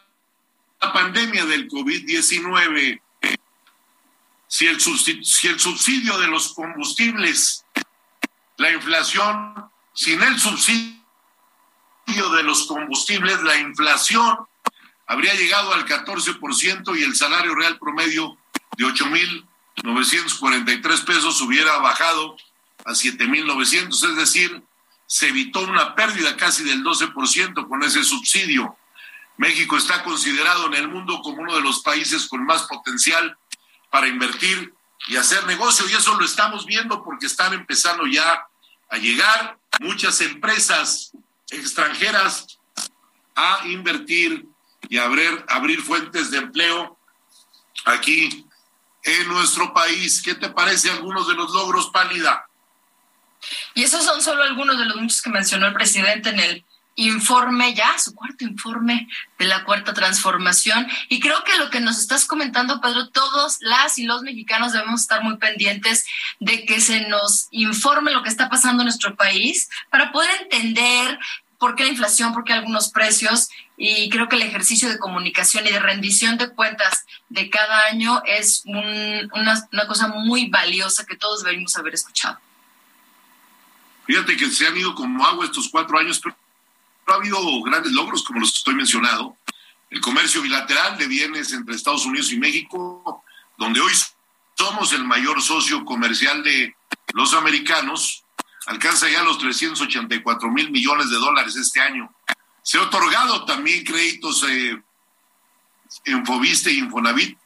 pandemia 0.94 1.46
del 1.46 1.68
COVID-19, 1.68 3.02
si 4.48 4.68
el, 4.68 4.80
si 4.80 5.48
el 5.48 5.60
subsidio 5.60 6.18
de 6.18 6.28
los 6.28 6.54
combustibles, 6.54 7.66
la 8.58 8.72
inflación, 8.72 9.70
sin 9.94 10.24
el 10.24 10.40
subsidio, 10.40 10.98
de 12.16 12.44
los 12.44 12.68
combustibles, 12.68 13.44
la 13.44 13.58
inflación 13.58 14.38
habría 15.08 15.34
llegado 15.34 15.74
al 15.74 15.86
14% 15.86 16.98
y 16.98 17.04
el 17.04 17.14
salario 17.16 17.54
real 17.54 17.78
promedio 17.80 18.38
de 18.78 18.86
8.943 18.86 21.06
pesos 21.06 21.42
hubiera 21.42 21.80
bajado 21.80 22.38
a 22.86 22.92
7.900, 22.92 24.10
es 24.10 24.16
decir, 24.16 24.64
se 25.06 25.28
evitó 25.30 25.60
una 25.62 25.96
pérdida 25.96 26.38
casi 26.38 26.64
del 26.64 26.84
12% 26.84 27.68
con 27.68 27.84
ese 27.84 28.04
subsidio. 28.04 28.78
México 29.38 29.78
está 29.78 30.04
considerado 30.04 30.68
en 30.68 30.74
el 30.74 30.88
mundo 30.88 31.22
como 31.22 31.42
uno 31.42 31.56
de 31.56 31.62
los 31.62 31.82
países 31.82 32.28
con 32.28 32.44
más 32.46 32.64
potencial 32.64 33.38
para 33.92 34.08
invertir 34.08 34.74
y 35.08 35.16
hacer 35.16 35.46
negocio. 35.46 35.88
Y 35.88 35.94
eso 35.94 36.16
lo 36.16 36.26
estamos 36.26 36.66
viendo 36.66 37.04
porque 37.04 37.28
están 37.28 37.54
empezando 37.54 38.06
ya 38.08 38.48
a 38.90 38.98
llegar 38.98 39.58
muchas 39.80 40.22
empresas 40.22 41.12
extranjeras 41.50 42.60
a 43.36 43.62
invertir 43.68 44.46
y 44.90 44.98
abrir, 44.98 45.46
abrir 45.48 45.82
fuentes 45.82 46.32
de 46.32 46.40
empleo 46.40 46.98
aquí 47.86 48.46
en 49.04 49.28
nuestro 49.28 49.74
país. 49.74 50.22
¿Qué 50.22 50.36
te 50.36 50.50
parece 50.50 50.90
algunos 50.90 51.28
de 51.28 51.36
los 51.36 51.52
logros, 51.52 51.90
Pálida? 51.92 52.48
Y 53.76 53.84
esos 53.84 54.04
son 54.04 54.22
solo 54.22 54.44
algunos 54.44 54.78
de 54.78 54.86
los 54.86 54.98
muchos 54.98 55.22
que 55.22 55.30
mencionó 55.30 55.68
el 55.68 55.74
presidente 55.74 56.30
en 56.30 56.40
el 56.40 56.66
informe 56.98 57.76
ya, 57.76 57.98
su 58.00 58.14
cuarto 58.14 58.44
informe 58.44 59.08
de 59.38 59.46
la 59.46 59.64
cuarta 59.64 59.94
transformación. 59.94 60.88
Y 61.10 61.20
creo 61.20 61.44
que 61.44 61.58
lo 61.58 61.70
que 61.70 61.80
nos 61.80 62.00
estás 62.00 62.26
comentando, 62.26 62.82
Pedro, 62.82 63.10
todos 63.10 63.58
las 63.62 63.98
y 64.00 64.04
los 64.04 64.24
mexicanos 64.24 64.74
debemos 64.74 65.02
estar 65.02 65.24
muy 65.24 65.38
pendientes 65.38 66.06
de 66.40 66.66
que 66.66 66.82
se 66.82 67.08
nos 67.08 67.48
informe 67.52 68.12
lo 68.12 68.24
que 68.24 68.30
está 68.30 68.50
pasando 68.50 68.82
en 68.82 68.88
nuestro 68.88 69.16
país 69.16 69.70
para 69.90 70.12
poder 70.12 70.30
entender 70.42 71.20
por 71.60 71.76
qué 71.76 71.84
la 71.84 71.92
inflación, 71.92 72.34
por 72.34 72.44
qué 72.44 72.54
algunos 72.54 72.90
precios. 72.90 73.50
Y 73.78 74.10
creo 74.10 74.28
que 74.28 74.36
el 74.36 74.42
ejercicio 74.42 74.90
de 74.90 74.98
comunicación 74.98 75.68
y 75.68 75.72
de 75.72 75.80
rendición 75.80 76.38
de 76.40 76.50
cuentas 76.50 77.06
de 77.30 77.50
cada 77.52 77.86
año 77.86 78.24
es 78.26 78.64
una, 78.66 79.68
una 79.72 79.88
cosa 79.88 80.08
muy 80.08 80.50
valiosa 80.50 81.06
que 81.06 81.16
todos 81.16 81.44
deberíamos 81.44 81.76
haber 81.78 81.94
escuchado. 81.94 82.40
Fíjate 84.08 84.36
que 84.36 84.50
se 84.50 84.66
han 84.66 84.76
ido 84.76 84.96
como 84.96 85.24
agua 85.24 85.46
estos 85.46 85.70
cuatro 85.70 86.00
años, 86.00 86.20
pero 86.24 86.36
ha 87.08 87.16
habido 87.16 87.62
grandes 87.64 87.92
logros, 87.94 88.24
como 88.24 88.40
los 88.40 88.56
estoy 88.56 88.76
mencionando. 88.76 89.38
El 89.90 90.02
comercio 90.02 90.42
bilateral 90.42 90.98
de 90.98 91.08
bienes 91.08 91.54
entre 91.54 91.76
Estados 91.76 92.06
Unidos 92.06 92.32
y 92.32 92.38
México, 92.38 93.24
donde 93.58 93.80
hoy 93.80 93.94
somos 94.58 94.92
el 94.94 95.04
mayor 95.06 95.42
socio 95.42 95.86
comercial 95.86 96.44
de 96.44 96.76
los 97.14 97.34
americanos, 97.34 98.24
alcanza 98.66 99.10
ya 99.10 99.24
los 99.24 99.38
384 99.38 100.52
mil 100.52 100.72
millones 100.72 101.10
de 101.10 101.16
dólares 101.16 101.56
este 101.56 101.80
año. 101.80 102.14
Se 102.62 102.78
ha 102.78 102.82
otorgado 102.82 103.46
también 103.46 103.86
créditos 103.86 104.44
eh, 104.44 104.82
en 106.04 106.26
Fobiste 106.26 106.72
y 106.72 106.80
Infonavit 106.80 107.38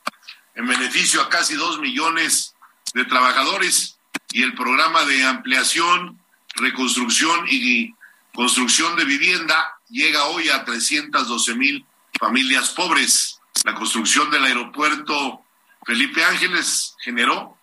en 0.56 0.68
beneficio 0.68 1.22
a 1.22 1.30
casi 1.30 1.54
dos 1.56 1.80
millones 1.80 2.56
de 2.94 3.06
trabajadores 3.06 4.00
y 4.32 4.42
el 4.42 4.56
programa 4.56 5.06
de 5.06 5.24
ampliación, 5.24 6.20
reconstrucción 6.56 7.46
y 7.48 7.94
construcción 8.34 8.96
de 8.96 9.06
vivienda 9.06 9.76
llega 9.90 10.26
hoy 10.26 10.50
a 10.50 10.64
312 10.64 11.56
mil 11.56 11.86
familias 12.20 12.70
pobres. 12.70 13.40
La 13.64 13.76
construcción 13.76 14.32
del 14.32 14.46
aeropuerto 14.46 15.44
Felipe 15.86 16.24
Ángeles 16.24 16.96
generó 17.04 17.58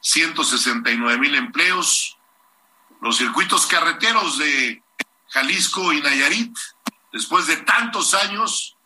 169 0.00 1.18
mil 1.18 1.34
empleos. 1.34 2.16
Los 3.00 3.18
circuitos 3.18 3.66
carreteros 3.66 4.38
de 4.38 4.82
Jalisco 5.28 5.92
y 5.92 6.00
Nayarit, 6.00 6.56
después 7.12 7.46
de 7.46 7.58
tantos 7.58 8.14
años, 8.14 8.76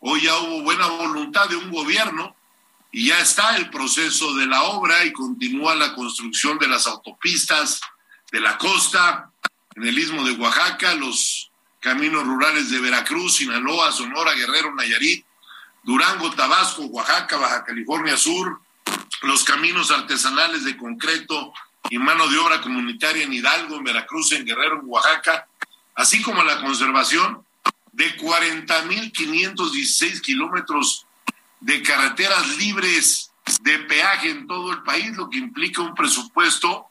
hoy 0.00 0.22
ya 0.22 0.36
hubo 0.38 0.62
buena 0.62 0.86
voluntad 0.88 1.48
de 1.48 1.56
un 1.56 1.70
gobierno 1.70 2.36
y 2.90 3.06
ya 3.06 3.18
está 3.20 3.56
el 3.56 3.70
proceso 3.70 4.34
de 4.34 4.46
la 4.46 4.64
obra 4.64 5.04
y 5.04 5.12
continúa 5.12 5.74
la 5.74 5.94
construcción 5.94 6.58
de 6.58 6.68
las 6.68 6.86
autopistas 6.86 7.80
de 8.30 8.40
la 8.40 8.58
costa, 8.58 9.30
en 9.76 9.84
el 9.84 9.98
istmo 9.98 10.24
de 10.24 10.32
Oaxaca, 10.32 10.94
los 10.94 11.50
caminos 11.80 12.24
rurales 12.24 12.70
de 12.70 12.80
Veracruz, 12.80 13.36
Sinaloa, 13.36 13.92
Sonora, 13.92 14.32
Guerrero, 14.34 14.74
Nayarit, 14.74 15.24
Durango, 15.82 16.30
Tabasco, 16.30 16.86
Oaxaca, 16.86 17.36
Baja 17.36 17.64
California 17.64 18.16
Sur, 18.16 18.60
los 19.22 19.44
caminos 19.44 19.90
artesanales 19.90 20.64
de 20.64 20.76
concreto 20.76 21.52
y 21.90 21.98
mano 21.98 22.28
de 22.28 22.38
obra 22.38 22.60
comunitaria 22.60 23.24
en 23.24 23.32
Hidalgo, 23.32 23.76
en 23.76 23.84
Veracruz, 23.84 24.32
en 24.32 24.44
Guerrero, 24.44 24.80
en 24.80 24.86
Oaxaca, 24.86 25.48
así 25.94 26.22
como 26.22 26.42
la 26.44 26.60
conservación 26.60 27.44
de 27.92 28.16
40.516 28.16 30.20
kilómetros 30.20 31.06
de 31.60 31.80
carreteras 31.82 32.56
libres 32.56 33.30
de 33.60 33.78
peaje 33.80 34.30
en 34.30 34.46
todo 34.46 34.72
el 34.72 34.82
país, 34.82 35.14
lo 35.16 35.28
que 35.28 35.36
implica 35.38 35.82
un 35.82 35.94
presupuesto 35.94 36.86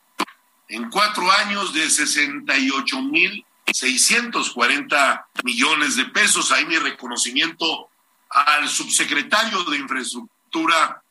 en 0.71 0.89
cuatro 0.89 1.29
años 1.31 1.73
de 1.73 1.89
68 1.89 3.01
mil 3.01 3.45
640 3.73 5.27
millones 5.43 5.95
de 5.95 6.05
pesos. 6.05 6.51
Ahí 6.51 6.65
mi 6.65 6.77
reconocimiento 6.77 7.89
al 8.29 8.67
subsecretario 8.69 9.63
de 9.65 9.77
Infraestructura 9.77 11.03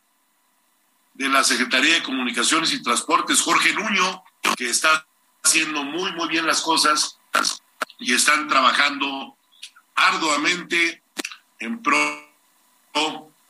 de 1.15 1.29
la 1.29 1.45
Secretaría 1.45 1.95
de 1.95 2.03
Comunicaciones 2.03 2.73
y 2.73 2.83
Transportes, 2.83 3.43
Jorge 3.43 3.75
Nuño, 3.75 4.23
que 4.57 4.71
está 4.71 5.07
haciendo 5.43 5.85
muy, 5.85 6.13
muy 6.13 6.29
bien 6.29 6.47
las 6.47 6.63
cosas 6.63 7.19
y 7.99 8.15
están 8.15 8.49
trabajando 8.49 9.37
arduamente 9.95 11.03
en 11.59 11.83
pro 11.83 12.31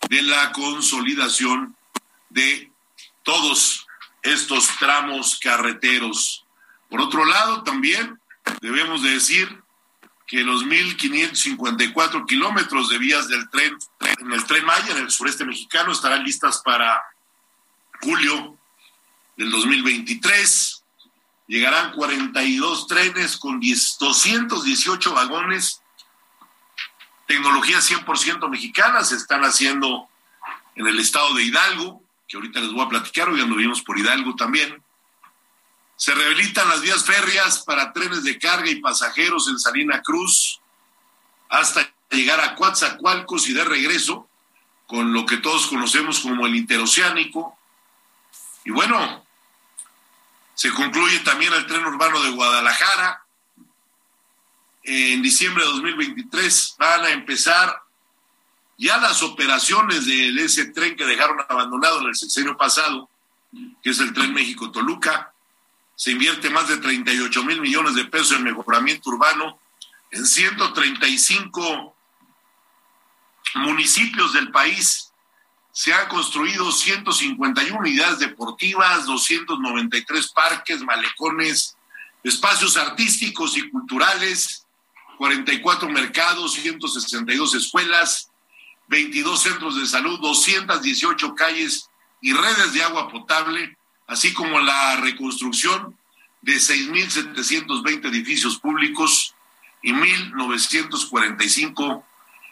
de 0.09 0.23
la 0.23 0.51
consolidación 0.51 1.77
de 2.31 2.71
todos 3.23 3.87
estos 4.23 4.69
tramos 4.79 5.39
carreteros. 5.39 6.45
Por 6.89 7.01
otro 7.01 7.25
lado, 7.25 7.63
también 7.63 8.21
debemos 8.61 9.03
de 9.03 9.11
decir 9.11 9.63
que 10.27 10.45
los 10.45 10.65
1.554 10.65 12.27
kilómetros 12.27 12.89
de 12.89 12.99
vías 12.99 13.29
del 13.29 13.49
tren 13.51 13.77
en 14.21 14.33
el 14.33 14.45
tren 14.45 14.65
Maya, 14.65 14.93
en 14.93 15.05
el 15.05 15.11
sureste 15.11 15.45
mexicano, 15.45 15.91
estarán 15.91 16.23
listas 16.23 16.63
para 16.65 17.03
julio 18.01 18.57
del 19.37 19.51
2023. 19.51 20.85
Llegarán 21.49 21.93
42 21.93 22.87
trenes 22.87 23.37
con 23.37 23.61
218 23.61 25.15
vagones. 25.15 25.83
Tecnología 27.27 27.79
100% 27.79 28.49
mexicana 28.49 29.03
se 29.03 29.17
están 29.17 29.43
haciendo 29.43 30.09
en 30.77 30.87
el 30.87 31.01
estado 31.01 31.35
de 31.35 31.43
Hidalgo 31.43 32.00
que 32.31 32.37
ahorita 32.37 32.61
les 32.61 32.71
voy 32.73 32.87
a 32.87 32.89
platicar, 32.89 33.29
hoy 33.29 33.41
anduvimos 33.41 33.83
por 33.83 33.99
Hidalgo 33.99 34.37
también. 34.37 34.81
Se 35.97 36.15
rehabilitan 36.15 36.69
las 36.69 36.81
vías 36.81 37.05
férreas 37.05 37.59
para 37.65 37.93
trenes 37.93 38.23
de 38.23 38.39
carga 38.39 38.71
y 38.71 38.81
pasajeros 38.81 39.49
en 39.49 39.59
Salina 39.59 40.01
Cruz 40.01 40.61
hasta 41.49 41.93
llegar 42.09 42.41
a 42.41 42.55
Coatzacoalcos 42.55 43.49
y 43.49 43.53
de 43.53 43.65
regreso 43.65 44.29
con 44.87 45.13
lo 45.13 45.27
que 45.27 45.39
todos 45.39 45.67
conocemos 45.67 46.21
como 46.21 46.47
el 46.47 46.55
interoceánico. 46.55 47.59
Y 48.65 48.71
bueno, 48.71 49.27
se 50.55 50.71
concluye 50.71 51.19
también 51.21 51.53
el 51.53 51.67
tren 51.67 51.85
urbano 51.85 52.23
de 52.23 52.31
Guadalajara. 52.31 53.25
En 54.85 55.21
diciembre 55.21 55.65
de 55.65 55.71
2023 55.71 56.77
van 56.79 57.05
a 57.07 57.11
empezar 57.11 57.83
ya 58.81 58.97
las 58.97 59.23
operaciones 59.23 60.07
de 60.07 60.29
ese 60.43 60.65
tren 60.73 60.97
que 60.97 61.05
dejaron 61.05 61.37
abandonado 61.51 62.01
en 62.01 62.09
el 62.09 62.17
sexenio 62.17 62.57
pasado, 62.57 63.11
que 63.83 63.91
es 63.91 64.01
el 64.01 64.15
tren 64.15 64.33
México-Toluca, 64.33 65.35
se 65.95 66.13
invierte 66.13 66.49
más 66.49 66.67
de 66.67 66.79
38 66.79 67.45
mil 67.45 67.61
millones 67.61 67.95
de 67.95 68.07
pesos 68.07 68.33
en 68.33 68.45
mejoramiento 68.45 69.11
urbano 69.11 69.61
en 70.11 70.25
135 70.25 71.95
municipios 73.57 74.33
del 74.33 74.51
país. 74.51 75.13
Se 75.73 75.93
han 75.93 76.09
construido 76.09 76.73
151 76.73 77.79
unidades 77.79 78.19
deportivas, 78.19 79.05
293 79.05 80.29
parques, 80.29 80.81
malecones, 80.81 81.77
espacios 82.25 82.79
artísticos 82.79 83.59
y 83.59 83.69
culturales, 83.69 84.65
44 85.19 85.87
mercados, 85.91 86.55
162 86.55 87.55
escuelas, 87.57 88.30
22 88.91 89.41
centros 89.41 89.81
de 89.81 89.87
salud, 89.87 90.21
218 90.21 91.35
calles 91.37 91.89
y 92.21 92.33
redes 92.33 92.73
de 92.73 92.83
agua 92.83 93.09
potable, 93.09 93.79
así 94.09 94.35
como 94.35 94.59
la 94.59 94.97
reconstrucción 94.97 95.97
de 96.43 96.55
6.720 96.55 98.09
edificios 98.09 98.59
públicos 98.59 99.37
y 99.81 99.93
1.945 99.93 102.03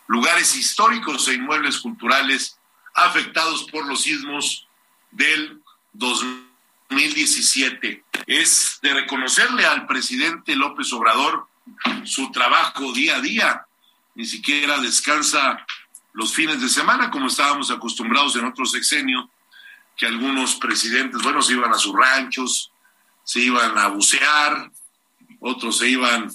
lugares 0.06 0.54
históricos 0.54 1.26
e 1.26 1.34
inmuebles 1.34 1.80
culturales 1.80 2.56
afectados 2.94 3.64
por 3.64 3.84
los 3.86 4.02
sismos 4.02 4.68
del 5.10 5.60
2017. 5.94 8.04
Es 8.28 8.78
de 8.80 8.94
reconocerle 8.94 9.66
al 9.66 9.88
presidente 9.88 10.54
López 10.54 10.92
Obrador 10.92 11.48
su 12.04 12.30
trabajo 12.30 12.92
día 12.92 13.16
a 13.16 13.20
día. 13.20 13.66
Ni 14.14 14.24
siquiera 14.24 14.78
descansa 14.78 15.66
los 16.12 16.34
fines 16.34 16.60
de 16.60 16.68
semana, 16.68 17.10
como 17.10 17.28
estábamos 17.28 17.70
acostumbrados 17.70 18.36
en 18.36 18.44
otros 18.44 18.72
sexenios, 18.72 19.26
que 19.96 20.06
algunos 20.06 20.56
presidentes, 20.56 21.22
bueno, 21.22 21.42
se 21.42 21.54
iban 21.54 21.72
a 21.72 21.78
sus 21.78 21.94
ranchos, 21.94 22.70
se 23.24 23.40
iban 23.40 23.76
a 23.76 23.88
bucear, 23.88 24.70
otros 25.40 25.78
se 25.78 25.88
iban 25.88 26.30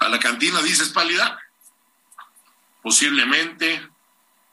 a 0.00 0.08
la 0.08 0.18
cantina, 0.18 0.62
dices 0.62 0.90
pálida, 0.90 1.38
posiblemente, 2.82 3.88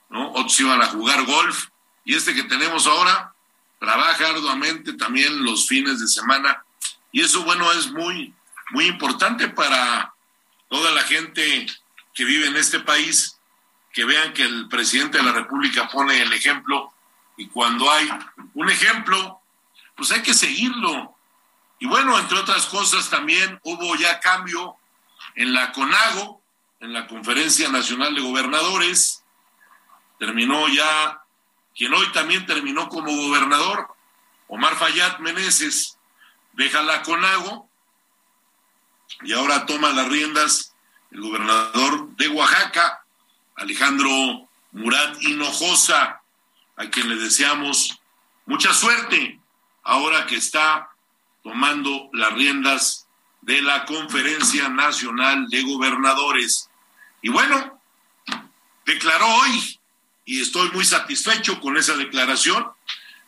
¿no? 0.10 0.32
Otros 0.32 0.60
iban 0.60 0.82
a 0.82 0.88
jugar 0.88 1.26
golf, 1.26 1.68
y 2.06 2.16
este 2.16 2.34
que 2.34 2.44
tenemos 2.44 2.88
ahora 2.88 3.34
trabaja 3.80 4.30
arduamente 4.30 4.94
también 4.94 5.44
los 5.44 5.68
fines 5.68 6.00
de 6.00 6.08
semana 6.08 6.64
y 7.12 7.22
eso 7.22 7.44
bueno 7.44 7.72
es 7.74 7.92
muy 7.92 8.34
muy 8.72 8.86
importante 8.86 9.50
para 9.50 10.14
toda 10.70 10.92
la 10.92 11.04
gente 11.04 11.68
que 12.14 12.26
vive 12.26 12.48
en 12.48 12.56
este 12.56 12.80
país 12.80 13.38
que 13.94 14.04
vean 14.06 14.34
que 14.34 14.44
el 14.44 14.68
presidente 14.68 15.20
de 15.20 15.24
la 15.24 15.32
República 15.32 15.88
pone 15.88 16.22
el 16.22 16.34
ejemplo 16.34 16.92
y 17.38 17.48
cuando 17.48 17.90
hay 17.90 18.10
un 18.56 18.70
ejemplo 18.70 19.40
pues 19.96 20.12
hay 20.12 20.22
que 20.22 20.34
seguirlo. 20.34 21.16
Y 21.80 21.86
bueno 21.86 22.18
entre 22.18 22.40
otras 22.40 22.66
cosas 22.66 23.10
también 23.10 23.60
hubo 23.64 23.96
ya 23.96 24.20
cambio 24.20 24.76
en 25.36 25.54
la 25.54 25.72
CONAGO 25.72 26.42
en 26.80 26.92
la 26.92 27.08
Conferencia 27.08 27.70
Nacional 27.70 28.14
de 28.14 28.22
Gobernadores. 28.22 29.24
Terminó 30.20 30.68
ya 30.68 31.22
quien 31.76 31.94
hoy 31.94 32.12
también 32.12 32.46
terminó 32.46 32.90
como 32.90 33.16
gobernador, 33.16 33.88
Omar 34.48 34.76
Fayad 34.76 35.20
Meneses, 35.20 35.98
deja 36.54 36.82
la 36.82 37.02
CONAGO 37.04 37.70
y 39.22 39.34
ahora 39.34 39.66
toma 39.66 39.92
las 39.92 40.08
riendas 40.10 40.74
el 41.12 41.22
gobernador 41.22 42.10
de 42.16 42.28
Oaxaca, 42.30 43.03
Alejandro 43.56 44.48
Murat 44.72 45.22
Hinojosa, 45.22 46.22
a 46.76 46.90
quien 46.90 47.10
le 47.10 47.16
deseamos 47.16 48.00
mucha 48.46 48.74
suerte 48.74 49.40
ahora 49.84 50.26
que 50.26 50.36
está 50.36 50.90
tomando 51.44 52.10
las 52.14 52.34
riendas 52.34 53.08
de 53.42 53.62
la 53.62 53.86
Conferencia 53.86 54.70
Nacional 54.70 55.48
de 55.50 55.62
Gobernadores. 55.64 56.70
Y 57.22 57.30
bueno, 57.30 57.80
declaró 58.86 59.28
hoy 59.28 59.80
y 60.26 60.42
estoy 60.42 60.72
muy 60.72 60.86
satisfecho 60.86 61.60
con 61.60 61.78
esa 61.78 61.96
declaración 61.96 62.66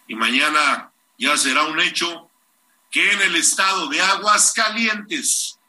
y 0.07 0.15
mañana 0.15 0.91
ya 1.17 1.37
será 1.37 1.63
un 1.63 1.79
hecho 1.79 2.29
que 2.91 3.11
en 3.11 3.21
el 3.21 3.35
estado 3.35 3.87
de 3.87 4.01
Aguascalientes 4.01 5.59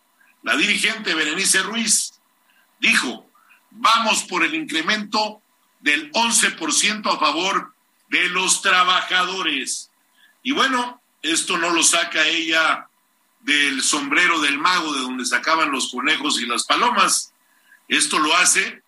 la 0.43 0.57
dirigente 0.57 1.15
Berenice 1.15 1.61
Ruiz 1.63 2.21
dijo, 2.79 3.26
vamos 3.77 4.25
por 4.25 4.45
el 4.45 4.55
incremento 4.55 5.41
del 5.81 6.11
11% 6.13 7.15
a 7.15 7.19
favor 7.19 7.75
de 8.09 8.29
los 8.29 8.63
trabajadores. 8.63 9.91
Y 10.43 10.53
bueno, 10.53 11.01
esto 11.23 11.59
no 11.59 11.71
lo 11.71 11.83
saca 11.83 12.27
ella 12.27 12.89
del 13.41 13.83
sombrero 13.83 14.41
del 14.41 14.59
mago 14.59 14.93
de 14.95 15.01
donde 15.01 15.25
sacaban 15.25 15.71
los 15.71 15.91
conejos 15.91 16.41
y 16.41 16.47
las 16.47 16.65
palomas. 16.65 17.33
Esto 17.89 18.19
lo 18.19 18.35
hace 18.37 18.83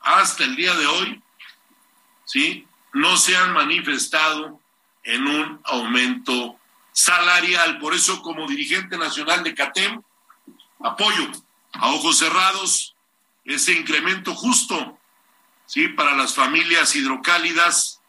hasta 0.00 0.44
el 0.44 0.56
día 0.56 0.74
de 0.74 0.86
hoy, 0.86 1.22
¿sí? 2.24 2.66
No 2.94 3.18
se 3.18 3.36
han 3.36 3.52
manifestado 3.52 4.63
en 5.04 5.26
un 5.26 5.60
aumento 5.64 6.58
salarial. 6.92 7.78
Por 7.78 7.94
eso, 7.94 8.22
como 8.22 8.48
dirigente 8.48 8.96
nacional 8.96 9.42
de 9.44 9.54
CATEM, 9.54 10.02
apoyo 10.82 11.30
a 11.72 11.90
ojos 11.90 12.18
cerrados 12.18 12.94
ese 13.44 13.72
incremento 13.72 14.34
justo, 14.34 14.98
¿sí? 15.66 15.88
Para 15.88 16.16
las 16.16 16.34
familias 16.34 16.96
hidrocálidas 16.96 18.00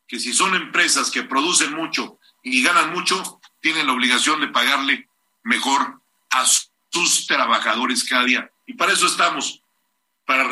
que 0.09 0.19
si 0.19 0.33
son 0.33 0.55
empresas 0.55 1.11
que 1.11 1.23
producen 1.23 1.73
mucho 1.75 2.19
y 2.41 2.63
ganan 2.63 2.91
mucho, 2.91 3.39
tienen 3.61 3.85
la 3.85 3.93
obligación 3.93 4.41
de 4.41 4.47
pagarle 4.47 5.07
mejor 5.43 6.01
a 6.31 6.45
sus 6.89 7.27
trabajadores 7.27 8.03
cada 8.03 8.25
día. 8.25 8.51
Y 8.65 8.73
para 8.73 8.91
eso 8.91 9.05
estamos, 9.05 9.61
para 10.25 10.49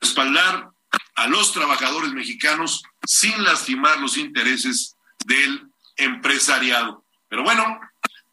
respaldar 0.00 0.70
a 1.14 1.26
los 1.28 1.52
trabajadores 1.52 2.12
mexicanos 2.12 2.82
sin 3.06 3.44
lastimar 3.44 4.00
los 4.00 4.16
intereses 4.16 4.96
del 5.24 5.68
empresariado. 5.96 7.04
Pero 7.28 7.44
bueno, 7.44 7.80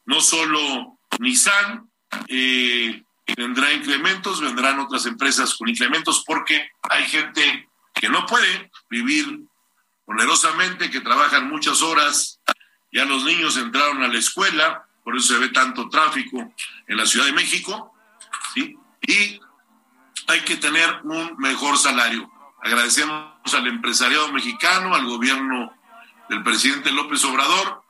no 0.06 0.21
solo 0.21 0.97
Nissan 1.19 1.88
eh, 2.28 3.04
vendrá 3.38 3.73
incrementos, 3.73 4.41
vendrán 4.41 4.80
otras 4.80 5.06
empresas 5.06 5.54
con 5.56 5.69
incrementos 5.69 6.23
porque 6.26 6.67
hay 6.89 7.06
gente 7.06 7.69
que 7.94 8.10
no 8.10 8.26
puede 8.26 8.72
vivir 8.90 9.42
onerosamente, 10.06 10.90
que 10.90 11.02
trabajan 11.02 11.50
muchas 11.50 11.82
horas, 11.82 12.40
ya 12.92 13.06
los 13.06 13.24
niños 13.24 13.58
entraron 13.58 14.04
a 14.04 14.08
la 14.08 14.20
escuela, 14.20 14.86
por 15.04 15.16
eso 15.16 15.34
se 15.34 15.40
ve 15.40 15.50
tanto 15.50 15.90
tráfico 15.90 16.54
en 16.88 16.98
la 16.98 17.06
Ciudad 17.06 17.26
de 17.26 17.34
México, 17.34 17.94
y 18.56 19.40
hay 20.28 20.42
que 20.42 20.58
tener 20.58 21.02
un 21.04 21.36
mejor 21.38 21.78
salario. 21.78 22.30
Agradecemos 22.62 23.54
al 23.54 23.68
empresariado 23.68 24.32
mexicano, 24.32 24.96
al 24.96 25.06
gobierno 25.06 25.74
del 26.30 26.44
presidente 26.44 26.92
López 26.92 27.24
Obrador 27.26 27.84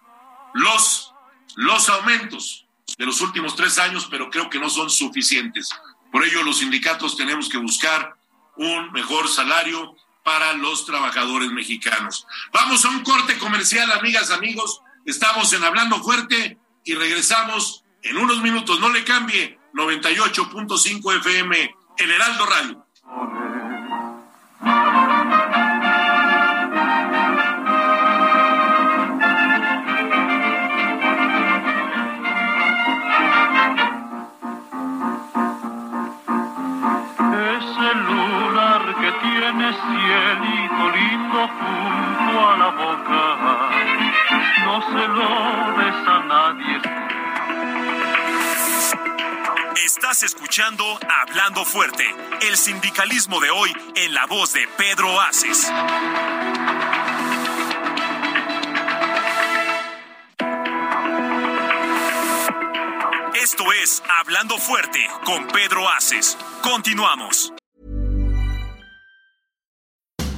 los, 0.53 1.13
los 1.55 1.89
aumentos 1.89 2.65
de 2.97 3.05
los 3.05 3.21
últimos 3.21 3.55
tres 3.55 3.77
años, 3.77 4.07
pero 4.09 4.29
creo 4.29 4.49
que 4.49 4.59
no 4.59 4.69
son 4.69 4.89
suficientes. 4.89 5.69
Por 6.11 6.23
ello, 6.23 6.43
los 6.43 6.59
sindicatos 6.59 7.17
tenemos 7.17 7.49
que 7.49 7.57
buscar 7.57 8.15
un 8.55 8.91
mejor 8.91 9.27
salario 9.27 9.95
para 10.23 10.53
los 10.53 10.85
trabajadores 10.85 11.51
mexicanos. 11.51 12.25
Vamos 12.53 12.85
a 12.85 12.89
un 12.89 13.03
corte 13.03 13.37
comercial, 13.37 13.91
amigas, 13.91 14.31
amigos. 14.31 14.81
Estamos 15.05 15.51
en 15.53 15.63
Hablando 15.63 16.01
Fuerte 16.01 16.57
y 16.85 16.95
regresamos 16.95 17.83
en 18.01 18.17
unos 18.17 18.41
minutos. 18.41 18.79
No 18.79 18.89
le 18.89 19.03
cambie 19.03 19.59
98.5 19.73 21.17
FM, 21.17 21.75
El 21.97 22.11
Heraldo 22.11 22.45
Radio. 22.45 22.85
Junto 41.59 42.49
a 42.49 42.57
la 42.57 42.69
boca, 42.69 43.21
no 44.65 44.81
se 44.81 45.07
lo 45.07 45.27
des 45.77 46.07
a 46.07 46.19
nadie. 46.27 46.81
Estás 49.85 50.23
escuchando 50.23 50.83
Hablando 51.21 51.65
Fuerte, 51.65 52.05
el 52.47 52.57
sindicalismo 52.57 53.39
de 53.39 53.51
hoy 53.51 53.71
en 53.95 54.13
la 54.13 54.25
voz 54.25 54.53
de 54.53 54.67
Pedro 54.77 55.19
Aces. 55.21 55.71
Esto 63.35 63.73
es 63.73 64.01
Hablando 64.19 64.57
Fuerte 64.57 65.07
con 65.25 65.47
Pedro 65.47 65.89
Aces. 65.89 66.37
Continuamos. 66.61 67.53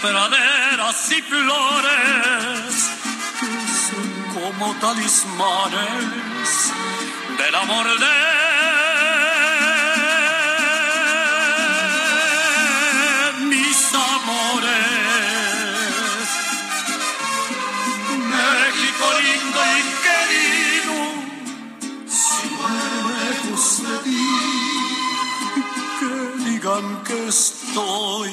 Praderas 0.00 1.10
y 1.10 1.22
flores 1.22 2.90
que 3.40 3.46
son 3.86 4.08
como 4.34 4.74
talismanes 4.76 6.48
del 7.36 7.54
amor 7.54 7.86
de 7.98 8.16
mis 13.46 13.94
amores. 13.94 14.68
México 18.34 19.06
lindo 19.24 19.60
y 19.74 19.82
querido, 20.06 20.96
si 22.06 22.46
lejos 23.08 23.64
de 23.82 23.96
ti, 24.04 24.26
que 25.98 26.12
digan 26.44 26.86
que 27.04 27.18
estoy 27.28 28.32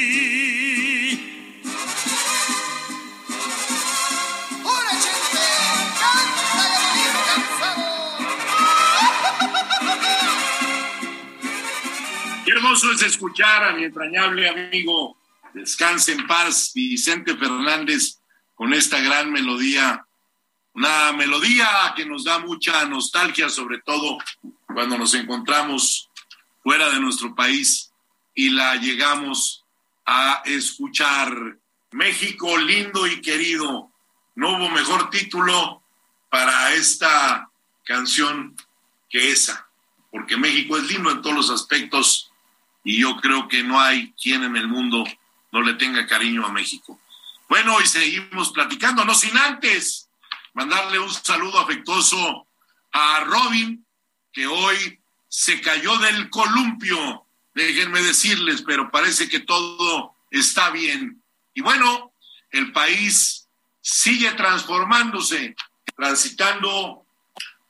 Hermoso 12.71 12.91
es 12.93 13.01
escuchar 13.01 13.65
a 13.65 13.73
mi 13.73 13.83
entrañable 13.83 14.47
amigo, 14.47 15.17
descanse 15.53 16.13
en 16.13 16.25
paz, 16.25 16.71
Vicente 16.73 17.35
Fernández, 17.35 18.21
con 18.55 18.73
esta 18.73 19.01
gran 19.01 19.29
melodía. 19.29 20.05
Una 20.73 21.11
melodía 21.11 21.67
que 21.97 22.05
nos 22.05 22.23
da 22.23 22.39
mucha 22.39 22.85
nostalgia, 22.85 23.49
sobre 23.49 23.81
todo 23.81 24.19
cuando 24.67 24.97
nos 24.97 25.13
encontramos 25.15 26.09
fuera 26.63 26.89
de 26.91 27.01
nuestro 27.01 27.35
país 27.35 27.91
y 28.35 28.51
la 28.51 28.77
llegamos 28.77 29.65
a 30.05 30.41
escuchar. 30.45 31.57
México 31.91 32.57
lindo 32.57 33.05
y 33.05 33.19
querido. 33.19 33.91
No 34.35 34.55
hubo 34.55 34.69
mejor 34.69 35.09
título 35.09 35.83
para 36.29 36.73
esta 36.73 37.49
canción 37.83 38.55
que 39.09 39.31
esa, 39.31 39.67
porque 40.09 40.37
México 40.37 40.77
es 40.77 40.83
lindo 40.89 41.11
en 41.11 41.21
todos 41.21 41.35
los 41.35 41.49
aspectos 41.49 42.30
y 42.83 42.99
yo 42.99 43.17
creo 43.17 43.47
que 43.47 43.63
no 43.63 43.79
hay 43.79 44.13
quien 44.13 44.43
en 44.43 44.55
el 44.57 44.67
mundo 44.67 45.03
no 45.51 45.61
le 45.61 45.73
tenga 45.75 46.07
cariño 46.07 46.45
a 46.45 46.51
México. 46.51 46.99
Bueno, 47.49 47.79
y 47.81 47.85
seguimos 47.85 48.51
platicando, 48.51 49.03
no 49.05 49.13
sin 49.13 49.37
antes 49.37 50.09
mandarle 50.53 50.99
un 50.99 51.11
saludo 51.11 51.59
afectuoso 51.59 52.47
a 52.91 53.21
Robin, 53.25 53.85
que 54.31 54.47
hoy 54.47 54.99
se 55.27 55.61
cayó 55.61 55.97
del 55.97 56.29
columpio, 56.29 57.25
déjenme 57.53 58.01
decirles, 58.01 58.63
pero 58.65 58.91
parece 58.91 59.29
que 59.29 59.41
todo 59.41 60.15
está 60.29 60.69
bien. 60.71 61.21
Y 61.53 61.61
bueno, 61.61 62.13
el 62.51 62.71
país 62.71 63.47
sigue 63.81 64.31
transformándose, 64.31 65.55
transitando 65.95 67.05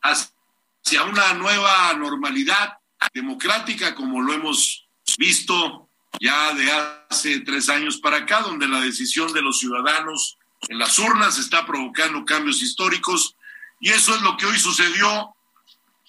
hacia 0.01 1.03
una 1.03 1.33
nueva 1.33 1.93
normalidad 1.93 2.77
democrática, 3.13 3.95
como 3.95 4.21
lo 4.21 4.33
hemos 4.33 4.87
visto 5.21 5.87
ya 6.19 6.51
de 6.55 6.71
hace 7.11 7.41
tres 7.41 7.69
años 7.69 7.97
para 7.97 8.17
acá, 8.17 8.41
donde 8.41 8.67
la 8.67 8.81
decisión 8.81 9.31
de 9.33 9.43
los 9.43 9.59
ciudadanos 9.59 10.39
en 10.67 10.79
las 10.79 10.97
urnas 10.97 11.37
está 11.37 11.63
provocando 11.63 12.25
cambios 12.25 12.63
históricos, 12.63 13.35
y 13.79 13.89
eso 13.89 14.15
es 14.15 14.21
lo 14.23 14.35
que 14.35 14.47
hoy 14.47 14.57
sucedió 14.57 15.35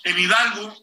en 0.04 0.18
Hidalgo, 0.18 0.74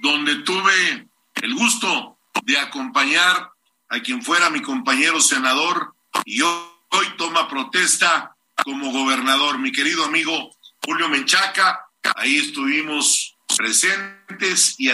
donde 0.00 0.34
tuve 0.42 1.08
el 1.36 1.54
gusto 1.54 2.18
de 2.42 2.58
acompañar 2.58 3.52
a 3.88 4.00
quien 4.00 4.20
fuera 4.20 4.50
mi 4.50 4.62
compañero 4.62 5.20
senador 5.20 5.94
y 6.24 6.42
hoy, 6.42 7.06
toma 7.18 7.48
protesta 7.48 8.34
como 8.64 8.90
gobernador, 8.90 9.58
mi 9.58 9.70
querido 9.70 10.04
amigo 10.04 10.50
Julio 10.84 11.08
Menchaca. 11.08 11.86
Ahí 12.16 12.38
estuvimos 12.38 13.36
presentes 13.56 14.74
y 14.78 14.90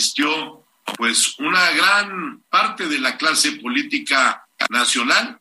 asistió 0.00 0.64
pues 0.96 1.38
una 1.38 1.70
gran 1.72 2.42
parte 2.48 2.88
de 2.88 2.98
la 2.98 3.18
clase 3.18 3.52
política 3.52 4.46
nacional. 4.70 5.38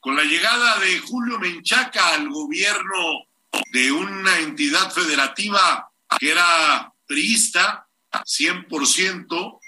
Con 0.00 0.16
la 0.16 0.24
llegada 0.24 0.78
de 0.80 0.98
Julio 0.98 1.38
Menchaca 1.38 2.08
al 2.14 2.28
gobierno 2.28 3.26
de 3.72 3.92
una 3.92 4.38
entidad 4.40 4.90
federativa 4.90 5.88
que 6.18 6.32
era 6.32 6.92
priista, 7.06 7.86
100%, 8.12 9.60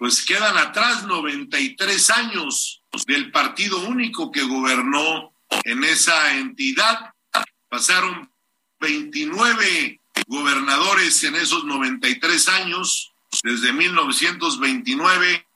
pues 0.00 0.24
quedan 0.26 0.56
atrás 0.56 1.04
93 1.04 2.10
años 2.10 2.82
del 3.06 3.30
partido 3.30 3.78
único 3.86 4.32
que 4.32 4.42
gobernó 4.42 5.34
en 5.64 5.84
esa 5.84 6.36
entidad. 6.36 7.12
Pasaron 7.68 8.32
29 8.80 10.00
gobernadores 10.26 11.22
en 11.22 11.36
esos 11.36 11.64
93 11.64 12.48
años, 12.48 13.12
desde 13.42 13.72
1929, 13.72 15.46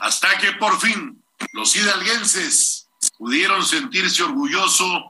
hasta 0.00 0.38
que 0.38 0.52
por 0.52 0.80
fin 0.80 1.22
los 1.52 1.74
hidalguenses 1.76 2.88
pudieron 3.18 3.64
sentirse 3.64 4.22
orgullosos 4.22 5.04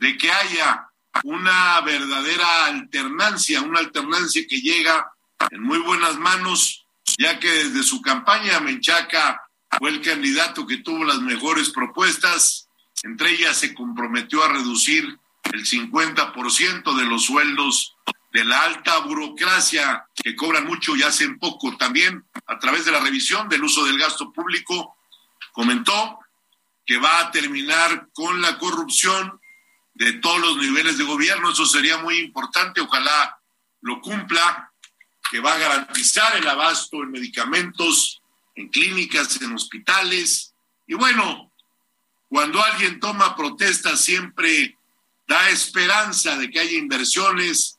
de 0.00 0.16
que 0.18 0.30
haya 0.30 0.88
una 1.24 1.80
verdadera 1.80 2.66
alternancia, 2.66 3.62
una 3.62 3.80
alternancia 3.80 4.42
que 4.48 4.60
llega 4.60 5.12
en 5.50 5.62
muy 5.62 5.78
buenas 5.78 6.18
manos, 6.18 6.86
ya 7.18 7.38
que 7.38 7.48
desde 7.48 7.82
su 7.82 8.02
campaña 8.02 8.60
Menchaca 8.60 9.42
fue 9.78 9.90
el 9.90 10.02
candidato 10.02 10.66
que 10.66 10.78
tuvo 10.78 11.04
las 11.04 11.20
mejores 11.20 11.70
propuestas, 11.70 12.68
entre 13.02 13.30
ellas 13.30 13.56
se 13.56 13.74
comprometió 13.74 14.42
a 14.42 14.48
reducir 14.48 15.18
el 15.44 15.64
50% 15.64 16.96
de 16.96 17.04
los 17.04 17.24
sueldos 17.24 17.94
de 18.36 18.44
la 18.44 18.64
alta 18.64 18.98
burocracia 18.98 20.06
que 20.14 20.36
cobran 20.36 20.66
mucho 20.66 20.94
y 20.94 21.02
hacen 21.02 21.38
poco. 21.38 21.74
También 21.78 22.22
a 22.46 22.58
través 22.58 22.84
de 22.84 22.92
la 22.92 23.00
revisión 23.00 23.48
del 23.48 23.64
uso 23.64 23.86
del 23.86 23.98
gasto 23.98 24.30
público, 24.30 24.98
comentó 25.52 26.18
que 26.84 26.98
va 26.98 27.20
a 27.20 27.30
terminar 27.30 28.08
con 28.12 28.42
la 28.42 28.58
corrupción 28.58 29.40
de 29.94 30.12
todos 30.20 30.38
los 30.38 30.58
niveles 30.58 30.98
de 30.98 31.04
gobierno. 31.04 31.50
Eso 31.50 31.64
sería 31.64 31.96
muy 31.96 32.18
importante. 32.18 32.82
Ojalá 32.82 33.40
lo 33.80 34.02
cumpla. 34.02 34.70
que 35.30 35.40
va 35.40 35.54
a 35.54 35.58
garantizar 35.58 36.36
el 36.36 36.46
abasto 36.46 37.02
en 37.02 37.12
medicamentos, 37.12 38.20
en 38.54 38.68
clínicas, 38.68 39.40
en 39.40 39.54
hospitales. 39.54 40.52
Y 40.86 40.92
bueno, 40.92 41.50
cuando 42.28 42.62
alguien 42.62 43.00
toma 43.00 43.34
protesta 43.34 43.96
siempre 43.96 44.76
da 45.26 45.48
esperanza 45.48 46.36
de 46.36 46.50
que 46.50 46.60
haya 46.60 46.78
inversiones, 46.78 47.75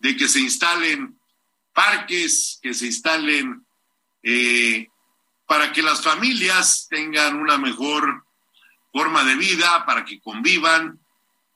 de 0.00 0.16
que 0.16 0.28
se 0.28 0.40
instalen 0.40 1.20
parques, 1.72 2.58
que 2.62 2.74
se 2.74 2.86
instalen 2.86 3.64
eh, 4.22 4.88
para 5.46 5.72
que 5.72 5.82
las 5.82 6.02
familias 6.02 6.86
tengan 6.90 7.36
una 7.36 7.58
mejor 7.58 8.24
forma 8.92 9.24
de 9.24 9.36
vida, 9.36 9.84
para 9.86 10.04
que 10.04 10.20
convivan, 10.20 10.98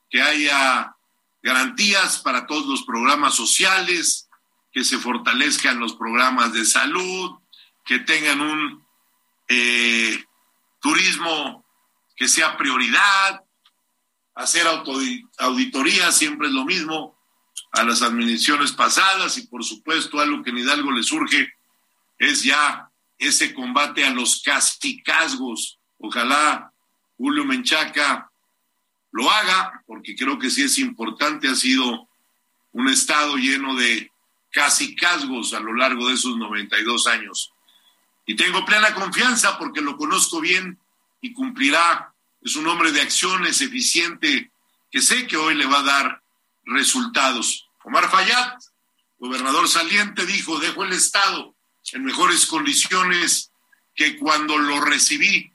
que 0.09 0.21
haya 0.21 0.95
garantías 1.41 2.19
para 2.19 2.45
todos 2.45 2.65
los 2.67 2.83
programas 2.83 3.35
sociales, 3.35 4.29
que 4.71 4.83
se 4.83 4.97
fortalezcan 4.97 5.79
los 5.79 5.95
programas 5.95 6.53
de 6.53 6.65
salud, 6.65 7.37
que 7.83 7.99
tengan 7.99 8.41
un 8.41 8.85
eh, 9.47 10.23
turismo 10.81 11.65
que 12.15 12.27
sea 12.27 12.57
prioridad, 12.57 13.43
hacer 14.35 14.67
auditoría 15.37 16.11
siempre 16.11 16.47
es 16.47 16.53
lo 16.53 16.65
mismo 16.65 17.14
a 17.75 17.83
las 17.83 18.01
administraciones 18.01 18.71
pasadas 18.71 19.37
y 19.37 19.47
por 19.47 19.63
supuesto 19.63 20.19
algo 20.19 20.43
que 20.43 20.49
en 20.49 20.59
Hidalgo 20.59 20.91
le 20.91 21.03
surge 21.03 21.53
es 22.17 22.43
ya 22.43 22.89
ese 23.17 23.53
combate 23.53 24.05
a 24.05 24.11
los 24.11 24.41
casticazgos. 24.43 25.77
Ojalá 25.99 26.71
Julio 27.17 27.45
Menchaca 27.45 28.29
lo 29.11 29.29
haga, 29.29 29.81
porque 29.87 30.15
creo 30.15 30.37
que 30.37 30.49
sí 30.49 30.63
es 30.63 30.77
importante, 30.77 31.47
ha 31.47 31.55
sido 31.55 32.09
un 32.73 32.89
estado 32.89 33.37
lleno 33.37 33.75
de 33.75 34.11
casicazgos 34.51 35.53
a 35.53 35.59
lo 35.59 35.73
largo 35.73 36.07
de 36.07 36.15
esos 36.15 36.37
92 36.37 37.07
años. 37.07 37.53
Y 38.25 38.35
tengo 38.35 38.65
plena 38.65 38.93
confianza 38.93 39.57
porque 39.57 39.81
lo 39.81 39.95
conozco 39.95 40.41
bien 40.41 40.79
y 41.21 41.31
cumplirá. 41.33 42.13
Es 42.41 42.55
un 42.55 42.67
hombre 42.67 42.91
de 42.91 43.01
acciones 43.01 43.61
eficiente 43.61 44.51
que 44.91 45.01
sé 45.01 45.27
que 45.27 45.37
hoy 45.37 45.55
le 45.55 45.65
va 45.65 45.79
a 45.79 45.83
dar 45.83 46.23
resultados. 46.65 47.64
Omar 47.85 48.09
Fayad, 48.09 48.55
gobernador 49.19 49.67
saliente, 49.69 50.25
dijo, 50.25 50.59
dejo 50.59 50.83
el 50.83 50.93
Estado 50.93 51.55
en 51.93 52.03
mejores 52.03 52.47
condiciones 52.47 53.51
que 53.93 54.17
cuando 54.17 54.57
lo 54.57 54.81
recibí. 54.81 55.51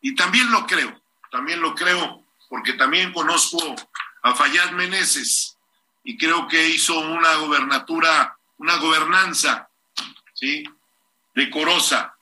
Y 0.00 0.14
también 0.14 0.50
lo 0.50 0.64
creo, 0.66 1.02
también 1.30 1.60
lo 1.60 1.74
creo, 1.74 2.24
porque 2.48 2.74
también 2.74 3.12
conozco 3.12 3.74
a 4.22 4.34
Fayad 4.34 4.70
Meneses 4.72 5.56
y 6.04 6.16
creo 6.16 6.46
que 6.46 6.68
hizo 6.68 6.98
una 6.98 7.34
gobernatura, 7.36 8.36
una 8.58 8.76
gobernanza, 8.76 9.68
¿sí? 10.34 10.64
Decorosa. 11.34 12.14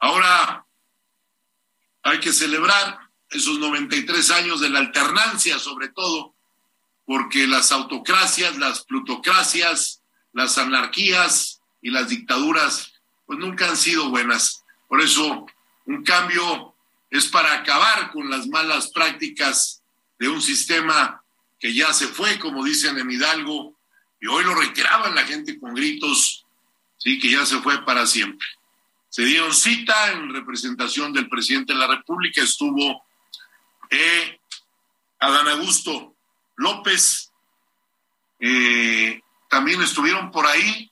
Ahora 0.00 0.64
hay 2.02 2.20
que 2.20 2.32
celebrar 2.32 2.98
esos 3.28 3.58
93 3.58 4.30
años 4.30 4.60
de 4.60 4.70
la 4.70 4.78
alternancia, 4.78 5.58
sobre 5.58 5.88
todo, 5.88 6.34
porque 7.04 7.46
las 7.46 7.72
autocracias, 7.72 8.56
las 8.56 8.84
plutocracias, 8.84 10.02
las 10.32 10.58
anarquías 10.58 11.60
y 11.80 11.90
las 11.90 12.08
dictaduras, 12.08 12.92
pues 13.26 13.38
nunca 13.38 13.68
han 13.68 13.76
sido 13.76 14.10
buenas. 14.10 14.64
Por 14.88 15.00
eso, 15.00 15.46
un 15.86 16.04
cambio 16.04 16.74
es 17.10 17.26
para 17.26 17.54
acabar 17.54 18.10
con 18.12 18.30
las 18.30 18.46
malas 18.46 18.90
prácticas 18.90 19.82
de 20.18 20.28
un 20.28 20.40
sistema 20.40 21.22
que 21.58 21.74
ya 21.74 21.92
se 21.92 22.08
fue, 22.08 22.38
como 22.38 22.64
dicen 22.64 22.98
en 22.98 23.10
Hidalgo, 23.10 23.76
y 24.20 24.26
hoy 24.26 24.44
lo 24.44 24.54
reiteraban 24.54 25.14
la 25.14 25.24
gente 25.24 25.58
con 25.58 25.74
gritos, 25.74 26.44
sí, 26.96 27.18
que 27.18 27.30
ya 27.30 27.44
se 27.44 27.58
fue 27.60 27.84
para 27.84 28.06
siempre. 28.06 28.46
Se 29.08 29.24
dieron 29.24 29.52
cita 29.52 30.12
en 30.12 30.32
representación 30.32 31.12
del 31.12 31.28
presidente 31.28 31.72
de 31.72 31.78
la 31.78 31.88
República, 31.88 32.42
estuvo 32.42 33.04
eh, 33.90 34.40
Adán 35.18 35.48
Augusto 35.48 36.11
López, 36.56 37.32
eh, 38.40 39.20
también 39.48 39.82
estuvieron 39.82 40.30
por 40.30 40.46
ahí 40.46 40.90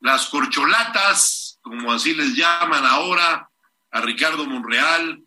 las 0.00 0.26
corcholatas, 0.26 1.58
como 1.62 1.92
así 1.92 2.14
les 2.14 2.34
llaman 2.34 2.84
ahora, 2.84 3.48
a 3.92 4.00
Ricardo 4.00 4.46
Monreal, 4.46 5.22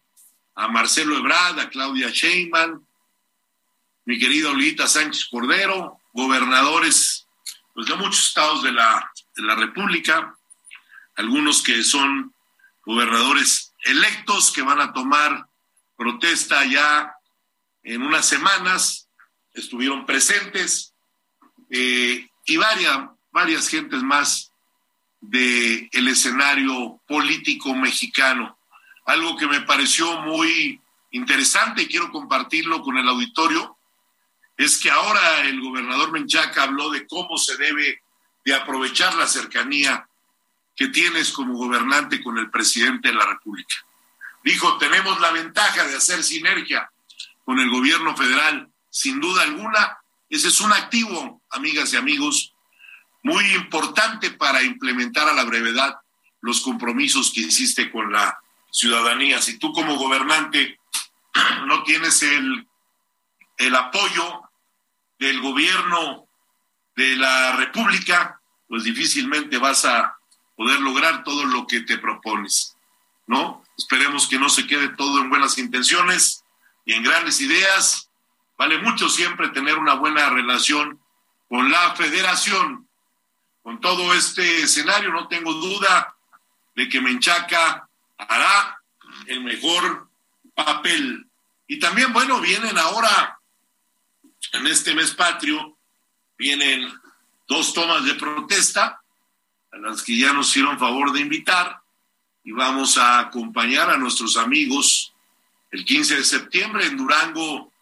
a 0.56 0.68
Marcelo 0.68 1.18
Ebrard, 1.18 1.60
a 1.60 1.70
Claudia 1.70 2.10
Sheinbaum, 2.10 2.86
mi 4.06 4.20
querida 4.20 4.50
Olita 4.50 4.88
Sánchez 4.88 5.28
Cordero, 5.30 6.00
gobernadores 6.14 7.28
pues, 7.74 7.88
de 7.88 7.96
muchos 7.96 8.28
estados 8.28 8.64
de 8.64 8.72
la, 8.72 9.12
de 9.36 9.44
la 9.44 9.56
República, 9.56 10.36
algunos 11.16 11.62
que 11.62 11.84
son 11.84 12.34
gobernadores 12.86 13.74
electos 13.84 14.52
que 14.52 14.62
van 14.62 14.82
a 14.82 14.94
tomar 14.94 15.48
protesta 15.96 16.66
ya 16.66 17.16
en 17.84 18.02
unas 18.02 18.28
semanas, 18.28 19.03
estuvieron 19.54 20.06
presentes, 20.06 20.94
eh, 21.70 22.28
y 22.46 22.58
varias, 22.58 23.00
varias 23.32 23.68
gentes 23.68 24.02
más 24.04 24.52
del 25.22 25.90
el 25.92 26.08
escenario 26.08 27.00
político 27.08 27.74
mexicano. 27.74 28.58
Algo 29.06 29.38
que 29.38 29.48
me 29.48 29.62
pareció 29.62 30.22
muy 30.22 30.82
interesante 31.12 31.84
y 31.84 31.88
quiero 31.88 32.12
compartirlo 32.12 32.82
con 32.82 32.98
el 32.98 33.08
auditorio, 33.08 33.78
es 34.58 34.78
que 34.78 34.92
ahora 34.92 35.42
el 35.48 35.62
gobernador 35.62 36.12
Menchaca 36.12 36.64
habló 36.64 36.90
de 36.90 37.08
cómo 37.08 37.38
se 37.38 37.58
debe 37.58 38.02
de 38.46 38.54
aprovechar 38.54 39.16
la 39.16 39.28
cercanía 39.28 40.08
que 40.76 40.88
tienes 40.88 41.32
como 41.32 41.56
gobernante 41.56 42.22
con 42.22 42.38
el 42.38 42.50
presidente 42.50 43.10
de 43.10 43.16
la 43.16 43.26
República. 43.26 43.76
Dijo, 44.44 44.78
tenemos 44.78 45.20
la 45.22 45.32
ventaja 45.32 45.86
de 45.86 45.96
hacer 45.96 46.24
sinergia 46.24 46.92
con 47.46 47.60
el 47.60 47.70
gobierno 47.70 48.16
federal. 48.16 48.70
Sin 48.94 49.20
duda 49.20 49.42
alguna, 49.42 49.98
ese 50.30 50.50
es 50.50 50.62
un 50.62 50.72
activo, 50.72 51.42
amigas 51.50 51.92
y 51.94 51.98
amigos, 51.98 52.54
muy 53.24 53.44
importante 53.56 54.30
para 54.30 54.62
implementar 54.62 55.28
a 55.28 55.34
la 55.34 55.46
brevedad 55.46 55.96
los 56.42 56.62
compromisos 56.62 57.32
que 57.34 57.42
hiciste 57.42 57.92
con 57.92 58.12
la 58.14 58.40
ciudadanía. 58.72 59.42
Si 59.42 59.58
tú 59.58 59.74
como 59.74 59.96
gobernante 59.96 60.80
no 61.66 61.82
tienes 61.82 62.22
el, 62.22 62.68
el 63.58 63.76
apoyo 63.76 64.44
del 65.18 65.42
gobierno 65.42 66.28
de 66.96 67.16
la 67.16 67.56
República, 67.56 68.40
pues 68.68 68.84
difícilmente 68.84 69.58
vas 69.58 69.86
a 69.86 70.16
poder 70.56 70.80
lograr 70.82 71.24
todo 71.24 71.46
lo 71.46 71.66
que 71.66 71.82
te 71.82 71.98
propones, 71.98 72.78
¿no? 73.26 73.64
Esperemos 73.76 74.28
que 74.28 74.38
no 74.38 74.50
se 74.50 74.68
quede 74.68 74.90
todo 74.90 75.20
en 75.20 75.32
buenas 75.32 75.58
intenciones 75.58 76.44
y 76.86 76.94
en 76.94 77.02
grandes 77.02 77.42
ideas. 77.42 78.12
Vale 78.58 78.78
mucho 78.80 79.10
siempre 79.10 79.50
tener 79.50 79.78
una 79.78 79.96
buena 79.96 80.30
relación 80.30 81.00
con 81.50 81.72
la 81.72 81.96
federación. 81.96 82.88
Con 83.62 83.80
todo 83.80 84.14
este 84.14 84.64
escenario, 84.64 85.12
no 85.12 85.28
tengo 85.28 85.54
duda 85.54 86.16
de 86.76 86.90
que 86.90 87.02
Menchaca 87.02 87.88
hará 88.18 88.82
el 89.28 89.44
mejor 89.44 90.10
papel. 90.54 91.28
Y 91.68 91.80
también, 91.80 92.12
bueno, 92.12 92.42
vienen 92.42 92.78
ahora, 92.78 93.40
en 94.52 94.68
este 94.68 94.94
mes 94.94 95.12
patrio, 95.12 95.78
vienen 96.38 96.92
dos 97.48 97.74
tomas 97.74 98.04
de 98.06 98.16
protesta 98.16 99.02
a 99.72 99.78
las 99.78 100.04
que 100.04 100.18
ya 100.18 100.34
nos 100.34 100.50
hicieron 100.50 100.78
favor 100.78 101.12
de 101.12 101.22
invitar 101.22 101.82
y 102.44 102.52
vamos 102.52 102.98
a 102.98 103.20
acompañar 103.20 103.90
a 103.90 103.98
nuestros 103.98 104.38
amigos 104.38 105.14
el 105.72 105.86
15 105.86 106.18
de 106.18 106.24
septiembre 106.24 106.86
en 106.86 106.98
Durango 106.98 107.73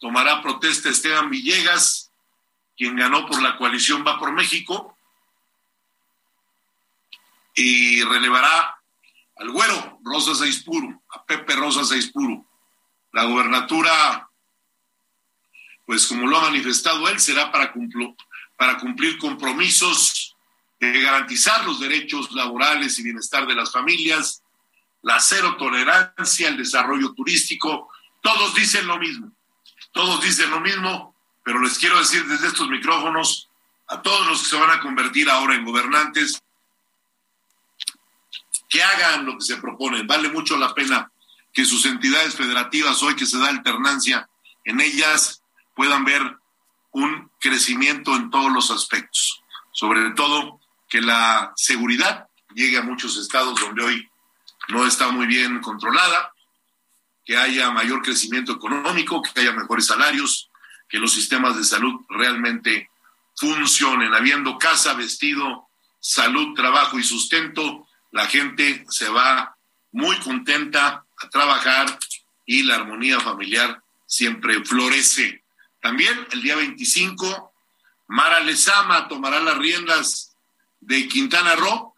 tomará 0.00 0.42
protesta 0.42 0.88
Esteban 0.88 1.30
Villegas, 1.30 2.10
quien 2.76 2.96
ganó 2.96 3.26
por 3.26 3.40
la 3.42 3.56
coalición 3.56 4.04
Va 4.04 4.18
por 4.18 4.32
México, 4.32 4.96
y 7.54 8.02
relevará 8.04 8.80
al 9.36 9.50
güero 9.50 10.00
Rosa 10.02 10.34
Saispuro, 10.34 11.02
a 11.10 11.24
Pepe 11.24 11.54
Rosa 11.54 11.84
Saispuro. 11.84 12.46
La 13.12 13.24
gobernatura, 13.24 14.30
pues 15.84 16.06
como 16.06 16.26
lo 16.26 16.38
ha 16.38 16.42
manifestado 16.42 17.08
él, 17.08 17.20
será 17.20 17.52
para, 17.52 17.74
para 18.56 18.78
cumplir 18.78 19.18
compromisos 19.18 20.36
de 20.78 21.02
garantizar 21.02 21.64
los 21.66 21.80
derechos 21.80 22.32
laborales 22.32 22.98
y 22.98 23.02
bienestar 23.02 23.46
de 23.46 23.54
las 23.54 23.72
familias, 23.72 24.42
la 25.02 25.20
cero 25.20 25.56
tolerancia, 25.58 26.48
el 26.48 26.56
desarrollo 26.56 27.12
turístico, 27.12 27.90
todos 28.22 28.54
dicen 28.54 28.86
lo 28.86 28.98
mismo, 28.98 29.32
todos 29.92 30.22
dicen 30.22 30.50
lo 30.50 30.60
mismo, 30.60 31.14
pero 31.44 31.60
les 31.60 31.78
quiero 31.78 31.98
decir 31.98 32.24
desde 32.26 32.48
estos 32.48 32.68
micrófonos 32.68 33.48
a 33.88 34.00
todos 34.02 34.26
los 34.28 34.42
que 34.42 34.48
se 34.48 34.56
van 34.56 34.70
a 34.70 34.80
convertir 34.80 35.28
ahora 35.28 35.54
en 35.54 35.64
gobernantes, 35.64 36.40
que 38.68 38.82
hagan 38.82 39.26
lo 39.26 39.36
que 39.36 39.44
se 39.44 39.56
proponen. 39.56 40.06
Vale 40.06 40.28
mucho 40.28 40.56
la 40.56 40.72
pena 40.74 41.10
que 41.52 41.64
sus 41.64 41.84
entidades 41.86 42.36
federativas, 42.36 43.02
hoy 43.02 43.16
que 43.16 43.26
se 43.26 43.38
da 43.38 43.48
alternancia 43.48 44.28
en 44.64 44.80
ellas, 44.80 45.42
puedan 45.74 46.04
ver 46.04 46.38
un 46.92 47.30
crecimiento 47.40 48.14
en 48.14 48.30
todos 48.30 48.52
los 48.52 48.70
aspectos, 48.70 49.42
sobre 49.72 50.10
todo 50.10 50.60
que 50.88 51.00
la 51.00 51.52
seguridad 51.56 52.28
llegue 52.54 52.78
a 52.78 52.82
muchos 52.82 53.16
estados 53.16 53.58
donde 53.60 53.82
hoy 53.82 54.10
no 54.68 54.86
está 54.86 55.08
muy 55.10 55.26
bien 55.26 55.60
controlada, 55.60 56.32
que 57.30 57.36
haya 57.36 57.70
mayor 57.70 58.02
crecimiento 58.02 58.50
económico, 58.50 59.22
que 59.22 59.40
haya 59.40 59.52
mejores 59.52 59.86
salarios, 59.86 60.50
que 60.88 60.98
los 60.98 61.12
sistemas 61.12 61.56
de 61.56 61.62
salud 61.62 62.00
realmente 62.08 62.90
funcionen. 63.36 64.12
Habiendo 64.12 64.58
casa, 64.58 64.94
vestido, 64.94 65.68
salud, 66.00 66.54
trabajo 66.56 66.98
y 66.98 67.04
sustento, 67.04 67.86
la 68.10 68.26
gente 68.26 68.84
se 68.88 69.08
va 69.08 69.56
muy 69.92 70.18
contenta 70.18 71.04
a 71.22 71.28
trabajar 71.28 72.00
y 72.46 72.64
la 72.64 72.74
armonía 72.74 73.20
familiar 73.20 73.80
siempre 74.08 74.64
florece. 74.64 75.44
También 75.80 76.26
el 76.32 76.42
día 76.42 76.56
25, 76.56 77.52
Mara 78.08 78.40
Lezama 78.40 79.06
tomará 79.06 79.38
las 79.38 79.56
riendas 79.56 80.34
de 80.80 81.06
Quintana 81.06 81.54
Roo, 81.54 81.94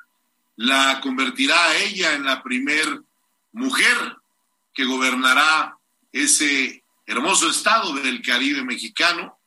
la 0.57 1.01
convertirá 1.01 1.59
a 1.59 1.77
ella 1.77 2.13
en 2.13 2.27
la 2.27 2.43
primer 2.43 3.01
mujer 3.53 4.19
que 4.75 4.85
gobernará 4.85 5.77
ese 6.13 6.83
hermoso 7.07 7.51
estado 7.51 7.95
del 7.95 8.23
Caribe 8.23 8.63
mexicano, 8.63 9.39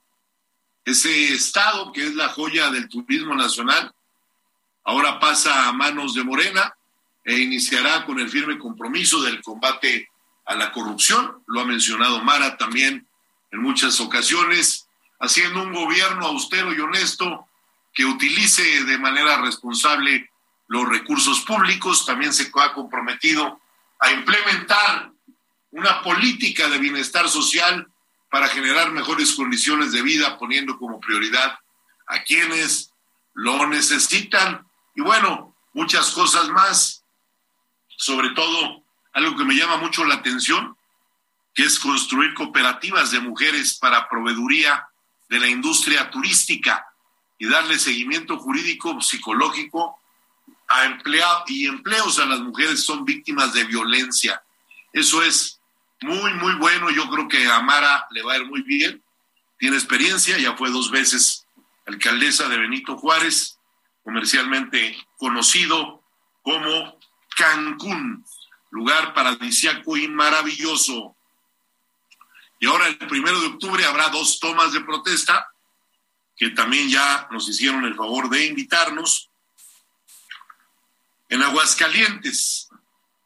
ese 0.83 1.33
estado 1.33 1.91
que 1.91 2.05
es 2.05 2.15
la 2.15 2.29
joya 2.29 2.69
del 2.69 2.87
turismo 2.87 3.33
nacional, 3.35 3.93
ahora 4.83 5.19
pasa 5.19 5.67
a 5.67 5.73
manos 5.73 6.13
de 6.13 6.23
Morena 6.23 6.75
e 7.23 7.39
iniciará 7.39 8.05
con 8.05 8.19
el 8.19 8.29
firme 8.29 8.59
compromiso 8.59 9.21
del 9.21 9.41
combate 9.41 10.09
a 10.45 10.55
la 10.55 10.71
corrupción, 10.71 11.43
lo 11.47 11.61
ha 11.61 11.65
mencionado 11.65 12.23
Mara 12.23 12.55
también 12.57 13.07
en 13.51 13.61
muchas 13.61 13.99
ocasiones, 13.99 14.87
haciendo 15.19 15.63
un 15.63 15.73
gobierno 15.73 16.27
austero 16.27 16.71
y 16.73 16.79
honesto 16.79 17.47
que 17.93 18.05
utilice 18.05 18.83
de 18.83 18.97
manera 18.99 19.41
responsable 19.41 20.29
los 20.67 20.87
recursos 20.87 21.41
públicos, 21.41 22.05
también 22.05 22.33
se 22.33 22.51
ha 22.53 22.73
comprometido 22.73 23.59
a 23.99 24.11
implementar 24.11 25.14
una 25.75 26.01
política 26.01 26.69
de 26.69 26.77
bienestar 26.77 27.27
social 27.27 27.85
para 28.31 28.47
generar 28.47 28.91
mejores 28.91 29.33
condiciones 29.33 29.91
de 29.91 30.01
vida, 30.01 30.37
poniendo 30.37 30.77
como 30.79 31.01
prioridad 31.01 31.59
a 32.07 32.23
quienes 32.23 32.91
lo 33.33 33.67
necesitan. 33.67 34.65
Y 34.95 35.01
bueno, 35.01 35.53
muchas 35.73 36.11
cosas 36.11 36.47
más, 36.49 37.03
sobre 37.97 38.29
todo 38.29 38.83
algo 39.11 39.35
que 39.35 39.43
me 39.43 39.55
llama 39.55 39.75
mucho 39.75 40.05
la 40.05 40.15
atención, 40.15 40.77
que 41.53 41.63
es 41.63 41.77
construir 41.77 42.33
cooperativas 42.33 43.11
de 43.11 43.19
mujeres 43.19 43.75
para 43.75 44.07
proveeduría 44.07 44.87
de 45.27 45.39
la 45.39 45.47
industria 45.47 46.09
turística 46.09 46.85
y 47.37 47.47
darle 47.47 47.77
seguimiento 47.79 48.37
jurídico, 48.37 49.01
psicológico 49.01 49.99
a 50.69 50.85
empleados 50.85 51.49
y 51.49 51.67
empleos 51.67 52.17
a 52.19 52.25
las 52.25 52.39
mujeres 52.39 52.85
son 52.85 53.03
víctimas 53.03 53.53
de 53.53 53.65
violencia. 53.65 54.41
Eso 54.93 55.21
es 55.21 55.54
muy, 56.01 56.33
muy 56.33 56.55
bueno. 56.55 56.89
Yo 56.89 57.09
creo 57.09 57.27
que 57.27 57.47
a 57.47 57.61
Mara 57.61 58.07
le 58.11 58.21
va 58.23 58.33
a 58.33 58.37
ir 58.37 58.45
muy 58.45 58.61
bien. 58.61 59.03
Tiene 59.57 59.77
experiencia, 59.77 60.37
ya 60.37 60.55
fue 60.55 60.69
dos 60.69 60.91
veces 60.91 61.47
alcaldesa 61.85 62.49
de 62.49 62.57
Benito 62.57 62.97
Juárez, 62.97 63.57
comercialmente 64.03 64.97
conocido 65.17 66.03
como 66.41 66.99
Cancún 67.35 68.25
lugar 68.75 69.13
paradisiaco 69.13 69.95
y 69.95 70.07
maravilloso. 70.09 71.15
Y 72.59 72.67
ahora 72.67 72.87
el 72.87 72.97
primero 72.97 73.39
de 73.39 73.47
octubre 73.47 73.85
habrá 73.85 74.09
dos 74.09 74.39
tomas 74.39 74.73
de 74.73 74.81
protesta 74.81 75.47
que 76.35 76.49
también 76.49 76.89
ya 76.89 77.27
nos 77.31 77.47
hicieron 77.47 77.85
el 77.85 77.95
favor 77.95 78.29
de 78.29 78.45
invitarnos. 78.45 79.29
En 81.29 81.41
Aguascalientes, 81.41 82.69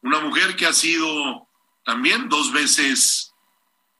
una 0.02 0.20
mujer 0.20 0.54
que 0.54 0.66
ha 0.66 0.72
sido 0.72 1.48
también 1.90 2.28
dos 2.28 2.52
veces 2.52 3.34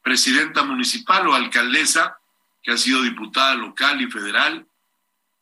presidenta 0.01 0.63
municipal 0.63 1.27
o 1.27 1.33
alcaldesa, 1.33 2.17
que 2.63 2.71
ha 2.71 2.77
sido 2.77 3.01
diputada 3.01 3.53
local 3.55 4.01
y 4.01 4.09
federal, 4.09 4.65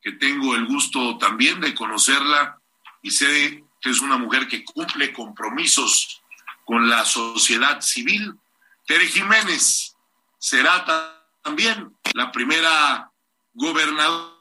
que 0.02 0.14
tengo 0.14 0.56
el 0.56 0.66
gusto 0.66 1.20
también 1.20 1.62
de 1.62 1.76
conocerla 1.76 2.60
y 3.04 3.12
sé 3.12 3.64
es 3.84 4.02
una 4.02 4.18
mujer 4.18 4.48
que 4.48 4.66
cumple 4.66 5.14
compromisos 5.14 6.24
con 6.66 6.90
la 6.90 7.06
sociedad 7.06 7.82
civil. 7.82 8.34
Tere 8.88 9.06
Jiménez 9.06 9.96
será 10.40 11.14
también 11.44 11.96
la 12.16 12.32
primera 12.32 13.12
gobernadora 13.54 14.34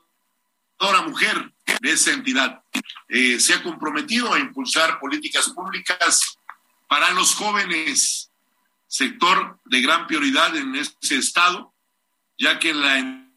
mujer 1.06 1.52
de 1.82 1.92
esa 1.92 2.12
entidad. 2.12 2.62
Eh, 3.10 3.38
se 3.38 3.52
ha 3.52 3.62
comprometido 3.62 4.32
a 4.32 4.38
impulsar 4.38 4.98
políticas 4.98 5.50
públicas 5.50 6.37
para 6.88 7.10
los 7.12 7.34
jóvenes, 7.34 8.30
sector 8.86 9.60
de 9.66 9.82
gran 9.82 10.06
prioridad 10.06 10.56
en 10.56 10.74
ese 10.74 11.16
estado, 11.16 11.74
ya 12.38 12.58
que 12.58 12.70
en 12.70 12.80
la 12.80 13.28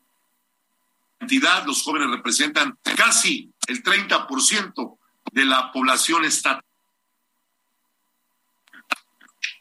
entidad 1.20 1.66
los 1.66 1.84
jóvenes 1.84 2.10
representan 2.10 2.80
casi 2.96 3.52
el 3.68 3.84
30% 3.84 4.98
de 5.34 5.46
la 5.46 5.72
población 5.72 6.24
estatal, 6.24 6.64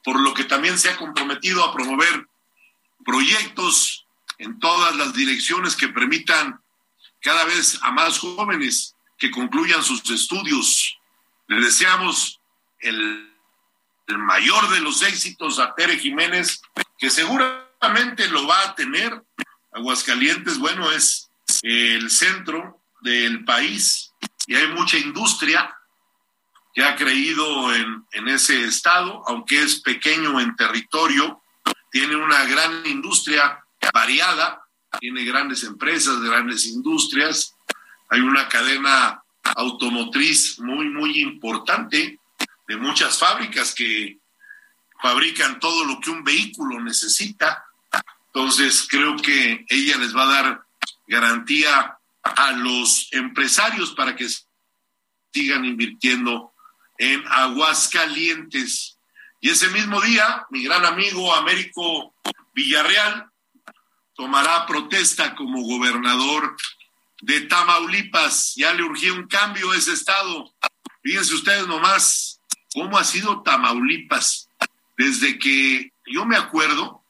por 0.05 0.21
lo 0.21 0.33
que 0.33 0.45
también 0.45 0.79
se 0.79 0.89
ha 0.89 0.97
comprometido 0.97 1.65
a 1.65 1.73
promover 1.73 2.27
proyectos 3.05 4.07
en 4.39 4.59
todas 4.59 4.95
las 4.97 5.13
direcciones 5.13 5.75
que 5.75 5.89
permitan 5.89 6.61
cada 7.21 7.45
vez 7.45 7.79
a 7.83 7.91
más 7.91 8.19
jóvenes 8.19 8.95
que 9.19 9.31
concluyan 9.31 9.83
sus 9.83 10.09
estudios. 10.11 10.97
Le 11.49 11.61
deseamos 11.61 12.41
el, 12.79 13.30
el 14.11 14.19
mayor 14.19 14.69
de 14.71 14.81
los 14.81 15.03
éxitos 15.03 15.59
a 15.59 15.75
Tere 15.75 15.99
Jiménez, 15.99 16.61
que 16.99 17.11
seguramente 17.11 18.29
lo 18.29 18.47
va 18.47 18.61
a 18.63 18.75
tener. 18.75 19.23
Aguascalientes, 19.73 20.59
bueno, 20.59 20.91
es 20.91 21.31
el 21.63 22.11
centro 22.11 22.81
del 23.03 23.45
país 23.45 24.13
y 24.47 24.55
hay 24.57 24.67
mucha 24.69 24.99
industria 24.99 25.75
que 26.75 26.83
ha 26.83 26.97
creído 26.97 27.75
en, 27.75 28.05
en 28.13 28.29
ese 28.29 28.65
estado, 28.65 29.23
aunque 29.27 29.63
es 29.63 29.81
pequeño 29.81 30.41
en 30.41 30.55
territorio, 30.57 31.41
tiene 31.91 32.17
una 32.17 32.45
gran 32.45 32.87
industria 32.87 33.65
variada, 33.93 34.63
tiene 34.99 35.25
grandes 35.25 35.65
empresas, 35.65 36.21
grandes 36.21 36.67
industrias, 36.67 37.55
hay 38.09 38.21
una 38.21 38.49
cadena 38.49 39.23
automotriz 39.57 40.59
muy, 40.61 40.89
muy 40.89 41.21
importante 41.21 42.19
de 42.71 42.77
muchas 42.77 43.19
fábricas 43.19 43.75
que 43.75 44.21
fabrican 45.03 45.59
todo 45.59 45.85
lo 45.87 45.99
que 45.99 46.11
un 46.11 46.23
vehículo 46.23 46.81
necesita. 46.81 47.65
Entonces 48.27 48.87
creo 48.89 49.17
que 49.17 49.67
ella 49.69 49.99
les 49.99 50.15
va 50.15 50.23
a 50.23 50.43
dar 50.43 50.63
garantía 51.09 51.99
a 52.23 52.53
los 52.53 53.09
empresarios 53.11 53.91
para 53.91 54.15
que 54.15 54.29
sigan 55.33 55.65
invirtiendo 55.65 56.53
en 56.97 57.25
Aguascalientes. 57.27 58.97
Y 59.41 59.51
ese 59.51 59.69
mismo 59.71 60.01
día, 60.01 60.47
mi 60.51 60.63
gran 60.63 60.87
amigo 60.87 61.35
Américo 61.35 62.15
Villarreal 62.55 63.29
tomará 64.15 64.65
protesta 64.67 65.35
como 65.35 65.65
gobernador 65.65 66.57
de 67.21 67.41
Tamaulipas. 67.41 68.55
Ya 68.55 68.73
le 68.75 68.85
urgía 68.85 69.13
un 69.13 69.27
cambio 69.27 69.73
a 69.73 69.77
ese 69.77 69.93
estado. 69.93 70.55
Fíjense 71.03 71.35
ustedes 71.35 71.67
nomás 71.67 72.40
cómo 72.75 72.99
ha 72.99 73.05
sido 73.05 73.43
Tamaulipas 73.43 74.49
desde 74.97 75.39
que 75.39 75.93
yo 76.07 76.27
me 76.27 76.37
acuerdo, 76.37 77.03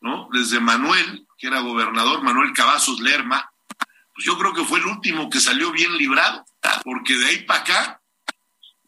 ¿no? 0.00 0.28
Desde 0.32 0.60
Manuel, 0.60 1.26
que 1.38 1.48
era 1.48 1.60
gobernador, 1.60 2.22
Manuel 2.22 2.52
Cavazos 2.52 3.00
Lerma, 3.00 3.50
pues 4.14 4.24
yo 4.24 4.38
creo 4.38 4.54
que 4.54 4.64
fue 4.64 4.78
el 4.78 4.86
último 4.86 5.28
que 5.28 5.40
salió 5.40 5.70
bien 5.72 5.96
librado, 5.96 6.44
porque 6.84 7.16
de 7.16 7.26
ahí 7.26 7.38
para 7.44 7.60
acá, 7.60 8.00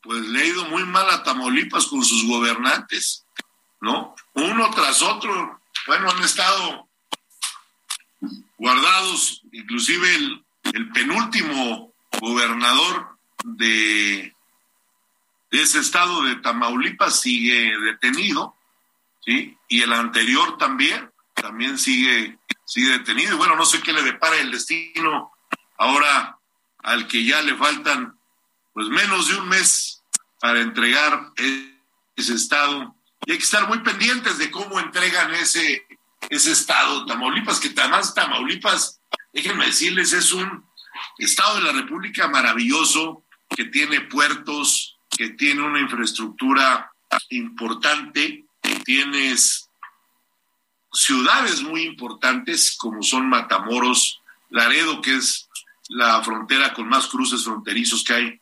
pues 0.03 0.21
le 0.23 0.41
ha 0.41 0.47
ido 0.47 0.65
muy 0.67 0.85
mal 0.85 1.09
a 1.11 1.23
Tamaulipas 1.23 1.87
con 1.87 2.03
sus 2.03 2.27
gobernantes, 2.27 3.27
¿no? 3.81 4.15
Uno 4.33 4.71
tras 4.71 5.03
otro, 5.03 5.61
bueno, 5.87 6.11
han 6.11 6.23
estado 6.23 6.89
guardados, 8.57 9.43
inclusive 9.53 10.15
el, 10.15 10.45
el 10.73 10.91
penúltimo 10.93 11.93
gobernador 12.21 13.19
de, 13.45 14.35
ese 15.51 15.81
estado 15.81 16.23
de 16.23 16.37
Tamaulipas 16.37 17.21
sigue 17.21 17.73
detenido, 17.85 18.57
¿sí? 19.25 19.57
Y 19.69 19.83
el 19.83 19.93
anterior 19.93 20.59
también, 20.59 21.11
también 21.35 21.79
sigue 21.79 22.39
sigue 22.69 22.99
detenido. 22.99 23.35
Y 23.35 23.39
bueno, 23.39 23.57
no 23.57 23.65
sé 23.65 23.81
qué 23.81 23.93
le 23.93 24.03
depara 24.03 24.37
el 24.37 24.51
destino 24.51 25.33
ahora 25.79 26.39
al 26.81 27.09
que 27.09 27.25
ya 27.25 27.41
le 27.43 27.57
faltan 27.57 28.19
pues 28.75 28.89
menos 28.89 29.29
de 29.29 29.37
un 29.37 29.49
mes 29.49 30.03
para 30.41 30.61
entregar 30.61 31.33
ese 32.17 32.35
estado. 32.35 32.95
Y 33.25 33.33
hay 33.33 33.39
que 33.39 33.45
estar 33.45 33.67
muy 33.67 33.79
pendientes 33.81 34.39
de 34.39 34.51
cómo 34.51 34.79
entregan 34.79 35.35
ese, 35.35 35.87
ese 36.29 36.53
estado 36.53 37.07
Tamaulipas, 37.07 37.59
que 37.59 37.73
además 37.77 38.15
Tamaulipas, 38.15 39.01
déjenme 39.33 39.67
decirles, 39.67 40.13
es 40.13 40.33
un 40.33 40.69
Estado 41.19 41.57
de 41.57 41.63
la 41.63 41.73
República 41.73 42.29
maravilloso, 42.29 43.25
que 43.49 43.65
tiene 43.65 44.03
puertos, 44.03 44.98
que 45.19 45.31
tiene 45.31 45.63
una 45.63 45.81
infraestructura 45.81 46.93
importante, 47.31 48.45
tienes 48.85 49.69
ciudades 50.93 51.61
muy 51.63 51.83
importantes 51.83 52.77
como 52.79 53.03
son 53.03 53.29
Matamoros, 53.29 54.21
Laredo, 54.49 55.03
que 55.03 55.17
es 55.17 55.49
la 55.89 56.23
frontera 56.23 56.73
con 56.73 56.89
más 56.89 57.09
cruces 57.09 57.43
fronterizos 57.43 58.05
que 58.05 58.15
hay 58.15 58.41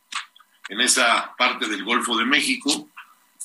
en 0.68 0.81
esa 0.83 1.35
parte 1.39 1.66
del 1.66 1.83
Golfo 1.83 2.14
de 2.18 2.27
México. 2.27 2.91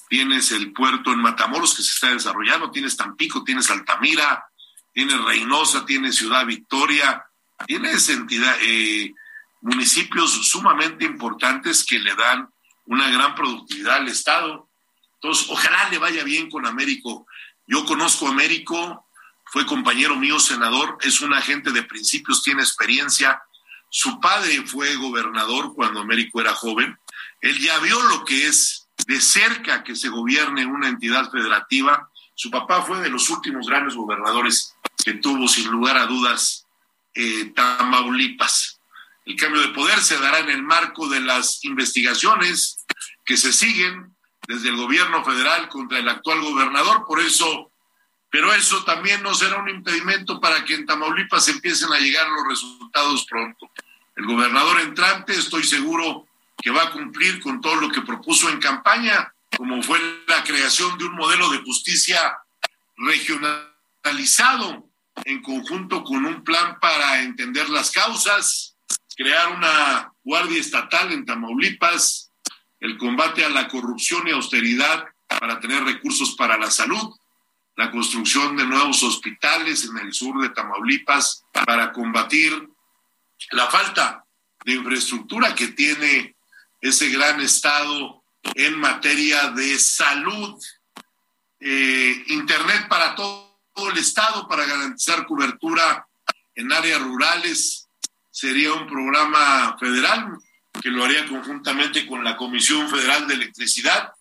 Tienes 0.10 0.52
el 0.52 0.74
puerto 0.74 1.14
en 1.14 1.20
Matamoros 1.20 1.74
que 1.74 1.84
se 1.84 1.92
está 1.92 2.10
desarrollando, 2.10 2.70
tienes 2.70 2.98
Tampico, 2.98 3.46
tienes 3.46 3.72
Altamira, 3.72 4.46
tienes 4.92 5.22
Reynosa, 5.22 5.86
tienes 5.86 6.18
Ciudad 6.18 6.46
Victoria, 6.46 7.26
tienes 7.66 8.10
eh, 8.10 9.14
municipios 9.62 10.34
sumamente 10.50 11.06
importantes 11.06 11.86
que 11.86 11.98
le 11.98 12.14
dan 12.14 12.50
una 12.86 13.10
gran 13.10 13.36
productividad 13.36 13.98
al 13.98 14.08
Estado. 14.08 14.70
Entonces, 15.16 15.48
ojalá 15.50 15.90
le 15.90 15.98
vaya 15.98 16.24
bien 16.24 16.50
con 16.50 16.66
Américo. 16.66 17.28
Yo 17.68 17.86
conozco 17.86 18.28
a 18.28 18.32
Américo, 18.32 19.08
fue 19.46 19.66
compañero 19.66 20.16
mío 20.16 20.40
senador, 20.40 20.98
es 21.02 21.22
un 21.22 21.34
agente 21.34 21.72
de 21.72 21.84
principios, 21.84 22.44
tiene 22.44 22.62
experiencia. 22.62 23.42
Su 23.90 24.20
padre 24.20 24.64
fue 24.66 24.96
gobernador 24.96 25.74
cuando 25.76 26.00
Américo 26.00 26.42
era 26.42 26.54
joven. 26.54 26.98
Él 27.42 27.60
ya 27.60 27.78
vio 27.80 28.02
lo 28.04 28.26
que 28.26 28.48
es 28.48 28.88
de 29.08 29.20
cerca 29.20 29.84
que 29.84 29.96
se 29.96 30.10
gobierne 30.10 30.66
una 30.66 30.88
entidad 30.88 31.30
federativa. 31.32 32.10
Su 32.36 32.50
papá 32.50 32.82
fue 32.82 33.02
de 33.02 33.10
los 33.10 33.30
últimos 33.30 33.68
grandes 33.68 33.96
gobernadores 33.96 34.76
que 35.04 35.14
tuvo, 35.14 35.48
sin 35.48 35.70
lugar 35.70 35.98
a 35.98 36.06
dudas, 36.06 36.66
eh, 37.14 37.52
Tamaulipas. 37.56 38.81
El 39.26 39.36
cambio 39.36 39.62
de 39.62 39.70
poder 39.70 40.00
se 40.00 40.18
dará 40.18 40.40
en 40.40 40.50
el 40.50 40.64
marco 40.64 41.08
de 41.08 41.20
las 41.20 41.64
investigaciones 41.64 42.86
que 43.26 43.38
se 43.38 43.54
siguen 43.54 44.16
desde 44.48 44.70
el 44.70 44.76
gobierno 44.76 45.24
federal 45.24 45.70
contra 45.70 46.00
el 46.00 46.10
actual 46.10 46.42
gobernador, 46.42 47.06
por 47.06 47.20
eso, 47.20 47.72
pero 48.30 48.54
eso 48.54 48.84
también 48.84 49.22
no 49.22 49.34
será 49.36 49.58
un 49.58 49.70
impedimento 49.70 50.42
para 50.42 50.66
que 50.66 50.74
en 50.74 50.86
Tamaulipas 50.86 51.48
empiecen 51.48 51.92
a 51.94 52.00
llegar 52.00 52.28
los 52.28 52.48
resultados 52.50 53.26
pronto. 53.26 53.70
El 54.16 54.26
gobernador 54.26 54.82
entrante, 54.82 55.34
estoy 55.34 55.64
seguro 55.64 56.28
que 56.58 56.72
va 56.72 56.84
a 56.84 56.92
cumplir 56.92 57.40
con 57.40 57.62
todo 57.62 57.76
lo 57.76 57.90
que 57.90 58.02
propuso 58.02 58.50
en 58.50 58.60
campaña, 58.60 59.34
como 59.56 59.82
fue 59.84 60.00
la 60.28 60.44
creación 60.44 60.98
de 60.98 61.06
un 61.06 61.16
modelo 61.16 61.50
de 61.50 61.60
justicia 61.60 62.20
regionalizado 62.98 64.88
en 65.26 65.42
conjunto 65.42 66.04
con 66.04 66.26
un 66.26 66.44
plan 66.44 66.80
para 66.80 67.22
entender 67.22 67.70
las 67.70 67.92
causas, 67.92 68.71
crear 69.22 69.52
una 69.56 70.12
guardia 70.24 70.60
estatal 70.60 71.12
en 71.12 71.26
Tamaulipas, 71.26 72.32
el 72.80 72.98
combate 72.98 73.46
a 73.46 73.50
la 73.50 73.68
corrupción 73.68 74.28
y 74.28 74.32
austeridad 74.32 75.06
para 75.28 75.60
tener 75.60 75.84
recursos 75.84 76.34
para 76.36 76.58
la 76.58 76.72
salud, 76.72 77.16
la 77.76 77.92
construcción 77.92 78.58
de 78.58 78.66
nuevos 78.66 79.04
hospitales 79.04 79.86
en 79.86 79.96
el 80.00 80.12
sur 80.12 80.42
de 80.42 80.50
Tamaulipas 80.50 81.44
para 81.54 81.92
combatir 81.92 82.68
la 83.52 83.70
falta 83.70 84.26
de 84.66 84.74
infraestructura 84.74 85.54
que 85.54 85.68
tiene 85.68 86.36
ese 86.82 87.10
gran 87.10 87.40
estado 87.42 88.24
en 88.56 88.80
materia 88.80 89.52
de 89.52 89.78
salud, 89.78 90.60
eh, 91.60 92.24
Internet 92.30 92.88
para 92.90 93.14
todo 93.14 93.52
el 93.92 94.00
estado 94.00 94.48
para 94.48 94.66
garantizar 94.66 95.28
cobertura 95.28 96.08
en 96.56 96.72
áreas 96.74 97.02
rurales, 97.04 97.81
sería 98.32 98.74
un 98.74 98.88
programa 98.88 99.78
federal 99.78 100.38
que 100.82 100.90
lo 100.90 101.04
haría 101.04 101.28
conjuntamente 101.28 102.08
con 102.08 102.24
la 102.24 102.38
Comisión 102.38 102.90
Federal 102.90 103.28
de 103.28 103.36
Electricidad. 103.36 104.14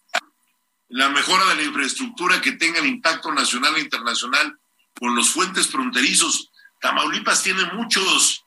La 0.89 1.09
mejora 1.09 1.45
de 1.47 1.55
la 1.55 1.63
infraestructura 1.63 2.41
que 2.41 2.53
tenga 2.53 2.81
impacto 2.81 3.33
nacional 3.33 3.77
e 3.77 3.81
internacional 3.81 4.59
con 4.99 5.15
los 5.15 5.31
fuentes 5.31 5.69
fronterizos. 5.69 6.51
Tamaulipas 6.81 7.45
tiene 7.45 7.65
muchos, 7.73 8.45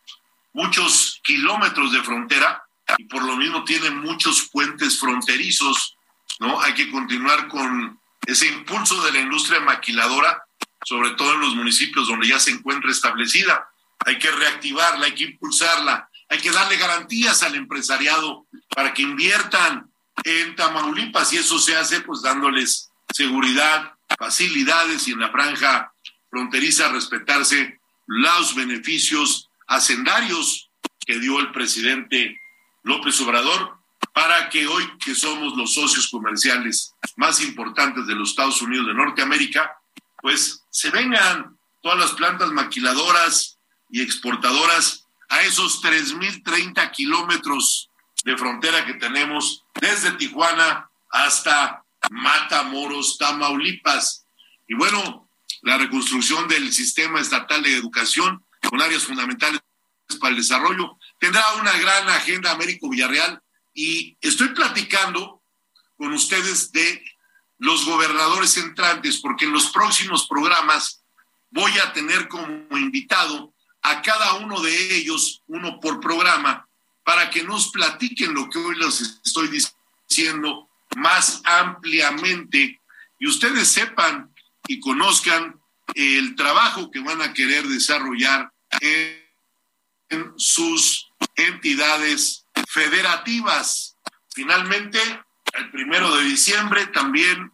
muchos 0.51 1.22
kilómetros 1.24 1.93
de 1.93 2.03
frontera 2.03 2.61
y 2.97 3.05
por 3.05 3.24
lo 3.24 3.38
mismo 3.38 3.64
tiene 3.64 3.89
muchos 3.91 4.49
puentes 4.51 4.99
fronterizos, 4.99 5.95
¿no? 6.39 6.59
Hay 6.59 6.74
que 6.74 6.91
continuar 6.91 7.47
con 7.47 7.99
ese 8.26 8.47
impulso 8.47 9.01
de 9.03 9.14
la 9.14 9.22
industria 9.22 9.61
maquiladora, 9.61 10.43
sobre 10.84 11.11
todo 11.11 11.34
en 11.34 11.39
los 11.39 11.55
municipios 11.55 12.07
donde 12.07 12.28
ya 12.28 12.39
se 12.39 12.51
encuentra 12.51 12.91
establecida 12.91 13.70
hay 14.06 14.20
que 14.20 14.32
reactivarla, 14.32 15.06
hay 15.06 15.16
que 15.16 15.24
impulsarla, 15.26 16.10
hay 16.30 16.39
que 16.39 16.51
darle 16.51 16.78
garantías 16.78 17.43
al 17.43 17.56
empresariado 17.56 18.47
para 18.70 18.93
que 18.93 19.04
inviertan 19.04 19.91
en 20.24 20.56
Tamaulipas 20.56 21.34
y 21.34 21.38
eso 21.38 21.60
se 21.60 21.76
hace 21.76 22.01
pues 22.01 22.22
dándoles 22.22 22.89
seguridad, 23.14 23.93
facilidades 24.18 25.08
y 25.08 25.12
en 25.12 25.20
la 25.20 25.32
franja 25.32 25.93
fronteriza 26.30 26.89
respetarse 26.89 27.80
los 28.08 28.56
beneficios 28.56 29.49
hacendarios 29.68 30.70
que 31.06 31.20
dio 31.20 31.39
el 31.39 31.51
presidente 31.51 32.39
López 32.84 33.20
Obrador 33.22 33.78
para 34.14 34.49
que 34.49 34.68
hoy 34.68 34.84
que 35.04 35.16
somos 35.16 35.56
los 35.56 35.74
socios 35.74 36.10
comerciales 36.10 36.93
más 37.16 37.41
importantes 37.41 38.06
de 38.06 38.16
los 38.16 38.30
Estados 38.30 38.62
Unidos 38.62 38.88
de 38.88 38.93
Norteamérica, 38.93 39.78
pues 40.22 40.64
se 40.70 40.89
vengan 40.89 41.58
todas 41.82 41.99
las 41.99 42.12
plantas 42.12 42.51
maquiladoras, 42.51 43.53
y 43.93 44.01
exportadoras 44.01 45.05
a 45.29 45.43
esos 45.43 45.79
3.030 45.83 46.89
kilómetros 46.89 47.91
de 48.23 48.35
frontera 48.35 48.87
que 48.87 48.95
tenemos 48.95 49.63
desde 49.79 50.13
Tijuana 50.13 50.89
hasta 51.11 51.85
Matamoros, 52.09 53.19
Tamaulipas. 53.19 54.25
Y 54.67 54.73
bueno, 54.73 55.29
la 55.61 55.77
reconstrucción 55.77 56.47
del 56.47 56.73
sistema 56.73 57.21
estatal 57.21 57.61
de 57.61 57.75
educación 57.75 58.43
con 58.67 58.81
áreas 58.81 59.03
fundamentales 59.03 59.61
para 60.19 60.31
el 60.31 60.37
desarrollo. 60.37 60.97
Tendrá 61.19 61.43
una 61.61 61.77
gran 61.77 62.09
agenda 62.09 62.49
Américo 62.49 62.89
Villarreal 62.89 63.43
y 63.75 64.17
estoy 64.21 64.49
platicando 64.49 65.43
con 65.97 66.11
ustedes 66.13 66.71
de 66.71 67.05
los 67.59 67.85
gobernadores 67.85 68.57
entrantes 68.57 69.17
porque 69.17 69.45
en 69.45 69.53
los 69.53 69.67
próximos 69.67 70.27
programas 70.27 71.03
voy 71.51 71.77
a 71.77 71.93
tener 71.93 72.27
como 72.27 72.75
invitado 72.75 73.53
a 73.84 74.01
cada 74.01 74.36
uno 74.36 74.61
de 74.61 74.95
ellos, 74.95 75.43
uno 75.47 75.79
por 75.79 75.99
programa, 75.99 76.67
para 77.03 77.29
que 77.29 77.43
nos 77.43 77.69
platiquen 77.69 78.34
lo 78.34 78.49
que 78.49 78.57
hoy 78.57 78.75
les 78.77 79.19
estoy 79.25 79.49
diciendo 79.49 80.69
más 80.95 81.41
ampliamente 81.43 82.81
y 83.19 83.27
ustedes 83.27 83.67
sepan 83.67 84.34
y 84.67 84.79
conozcan 84.79 85.59
el 85.95 86.36
trabajo 86.36 86.89
que 86.91 86.99
van 86.99 87.21
a 87.21 87.34
querer 87.34 87.67
desarrollar 87.67 88.51
en, 88.79 89.21
sus 90.36 91.09
entidades 91.36 92.45
federativas. 92.69 93.97
Finalmente, 94.31 94.99
el 95.53 95.71
primero 95.71 96.15
de 96.15 96.23
diciembre 96.25 96.86
también 96.88 97.51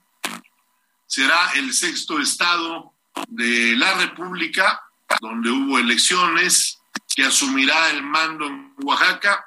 será 1.07 1.51
el 1.55 1.73
sexto 1.73 2.19
estado 2.19 2.93
de 3.29 3.77
la 3.77 3.93
República 3.93 4.81
donde 5.21 5.49
hubo 5.49 5.79
elecciones, 5.79 6.79
que 7.15 7.23
asumirá 7.23 7.89
el 7.89 8.03
mando 8.03 8.45
en 8.45 8.73
Oaxaca 8.83 9.45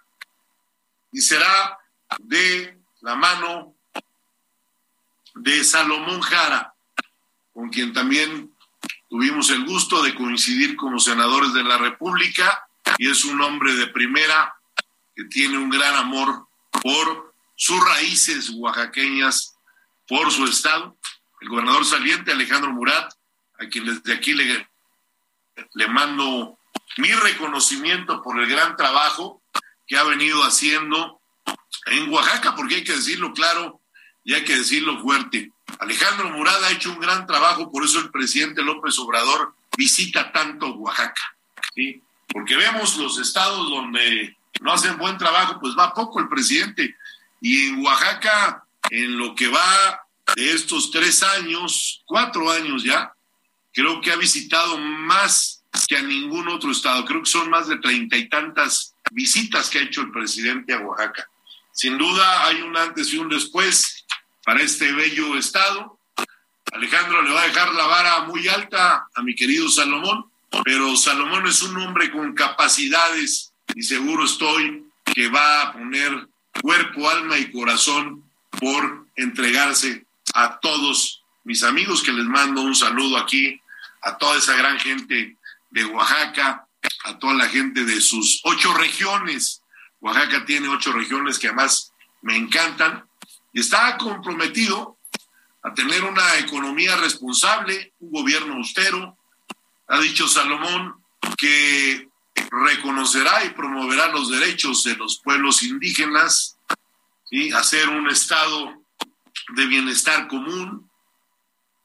y 1.13 1.21
será 1.21 1.79
de 2.19 2.79
la 3.01 3.15
mano 3.15 3.75
de 5.35 5.65
Salomón 5.65 6.21
Jara, 6.21 6.75
con 7.53 7.71
quien 7.71 7.93
también 7.93 8.55
tuvimos 9.09 9.51
el 9.51 9.65
gusto 9.65 10.03
de 10.03 10.15
coincidir 10.15 10.77
como 10.77 10.99
senadores 10.99 11.53
de 11.53 11.63
la 11.63 11.79
República 11.79 12.67
y 12.99 13.11
es 13.11 13.25
un 13.25 13.41
hombre 13.41 13.75
de 13.75 13.87
primera 13.89 14.55
que 15.15 15.25
tiene 15.25 15.59
un 15.59 15.71
gran 15.71 15.95
amor 15.95 16.49
por 16.83 17.35
sus 17.55 17.83
raíces 17.85 18.51
oaxaqueñas, 18.51 19.57
por 20.09 20.31
su 20.31 20.45
estado. 20.47 20.97
El 21.41 21.49
gobernador 21.49 21.85
saliente 21.85 22.33
Alejandro 22.33 22.73
Murat, 22.73 23.13
a 23.59 23.67
quien 23.69 23.87
desde 23.87 24.15
aquí 24.15 24.35
le 24.35 24.69
le 25.75 25.89
mando 25.89 26.59
mi 26.97 27.11
reconocimiento 27.13 28.23
por 28.23 28.41
el 28.41 28.49
gran 28.49 28.77
trabajo 28.77 29.43
que 29.87 29.97
ha 29.97 30.05
venido 30.05 30.43
haciendo 30.43 31.21
en 31.87 32.11
Oaxaca, 32.11 32.55
porque 32.55 32.77
hay 32.77 32.85
que 32.85 32.95
decirlo 32.95 33.33
claro 33.33 33.81
y 34.25 34.35
hay 34.35 34.45
que 34.45 34.57
decirlo 34.57 35.01
fuerte. 35.01 35.51
Alejandro 35.79 36.31
Murada 36.31 36.69
ha 36.69 36.73
hecho 36.73 36.91
un 36.91 37.01
gran 37.01 37.27
trabajo, 37.27 37.71
por 37.71 37.85
eso 37.85 37.99
el 37.99 38.11
presidente 38.11 38.63
López 38.63 38.99
Obrador 38.99 39.55
visita 39.77 40.31
tanto 40.33 40.75
Oaxaca, 40.75 41.37
porque 42.29 42.57
vemos 42.57 42.97
los 42.99 43.19
estados 43.19 43.69
donde 43.69 44.37
no 44.61 44.73
hacen 44.73 44.99
buen 44.99 45.19
trabajo, 45.19 45.59
pues 45.61 45.75
va 45.77 45.95
poco 45.95 46.21
el 46.21 46.29
presidente. 46.29 46.97
Y 47.41 47.69
en 47.69 47.85
Oaxaca, 47.85 48.65
en 48.91 49.19
lo 49.19 49.35
que 49.35 49.49
va 49.49 50.01
de 50.37 50.53
estos 50.53 50.91
tres 50.91 51.23
años, 51.23 52.03
cuatro 52.07 52.51
años 52.51 52.85
ya, 52.85 53.13
creo 53.73 54.01
que 54.01 54.12
ha 54.12 54.16
visitado 54.16 54.79
más 54.79 55.64
que 55.89 55.97
a 55.97 56.03
ningún 56.03 56.49
otro 56.49 56.70
estado. 56.70 57.05
Creo 57.05 57.23
que 57.23 57.31
son 57.31 57.51
más 57.51 57.68
de 57.68 57.79
treinta 57.79 58.16
y 58.16 58.29
tantas 58.29 58.95
visitas 59.11 59.70
que 59.70 59.79
ha 59.79 59.83
hecho 59.83 60.03
el 60.03 60.11
presidente 60.11 60.75
a 60.75 60.81
Oaxaca. 60.81 61.29
Sin 61.73 61.97
duda 61.97 62.47
hay 62.47 62.61
un 62.62 62.77
antes 62.77 63.12
y 63.12 63.18
un 63.18 63.29
después 63.29 64.05
para 64.45 64.62
este 64.62 64.93
bello 64.93 65.37
estado. 65.37 65.99
Alejandro 66.73 67.23
le 67.23 67.33
va 67.33 67.43
a 67.43 67.47
dejar 67.47 67.75
la 67.75 67.87
vara 67.87 68.20
muy 68.25 68.49
alta 68.49 69.07
a 69.14 69.23
mi 69.23 69.35
querido 69.35 69.68
Salomón, 69.68 70.31
pero 70.64 70.97
Salomón 70.97 71.47
es 71.47 71.62
un 71.62 71.77
hombre 71.79 72.11
con 72.11 72.35
capacidades 72.35 73.53
y 73.75 73.83
seguro 73.83 74.25
estoy 74.25 74.85
que 75.05 75.29
va 75.29 75.62
a 75.62 75.73
poner 75.73 76.29
cuerpo, 76.61 77.09
alma 77.09 77.39
y 77.39 77.51
corazón 77.51 78.25
por 78.59 79.07
entregarse 79.16 80.07
a 80.35 80.59
todos 80.61 81.23
mis 81.45 81.62
amigos 81.62 82.03
que 82.03 82.12
les 82.12 82.25
mando 82.25 82.62
un 82.62 82.75
saludo 82.75 83.18
aquí, 83.18 83.61
a 84.03 84.19
toda 84.19 84.39
esa 84.39 84.57
gran 84.57 84.79
gente 84.79 85.37
de 85.71 85.85
Oaxaca, 85.87 86.67
a 87.05 87.19
toda 87.19 87.35
la 87.35 87.49
gente 87.49 87.85
de 87.85 88.01
sus 88.01 88.41
ocho 88.45 88.75
regiones. 88.75 89.63
Oaxaca 90.01 90.45
tiene 90.45 90.69
ocho 90.69 90.93
regiones 90.93 91.39
que 91.39 91.49
además 91.49 91.93
me 92.23 92.37
encantan 92.37 93.05
y 93.53 93.61
está 93.61 93.97
comprometido 93.97 94.99
a 95.63 95.73
tener 95.75 96.03
una 96.05 96.39
economía 96.39 96.97
responsable, 96.97 97.95
un 98.01 98.11
gobierno 98.11 98.55
austero. 98.55 99.17
Ha 99.89 100.01
dicho 100.01 100.27
Salomón 100.27 100.97
que 101.37 102.09
reconocerá 102.51 103.45
y 103.45 103.51
promoverá 103.51 104.09
los 104.09 104.31
derechos 104.31 104.83
de 104.85 104.97
los 104.97 105.21
pueblos 105.21 105.63
indígenas 105.63 106.59
y 107.31 107.53
hacer 107.53 107.89
un 107.89 108.09
estado 108.09 108.83
de 109.55 109.67
bienestar 109.67 110.29
común, 110.29 110.91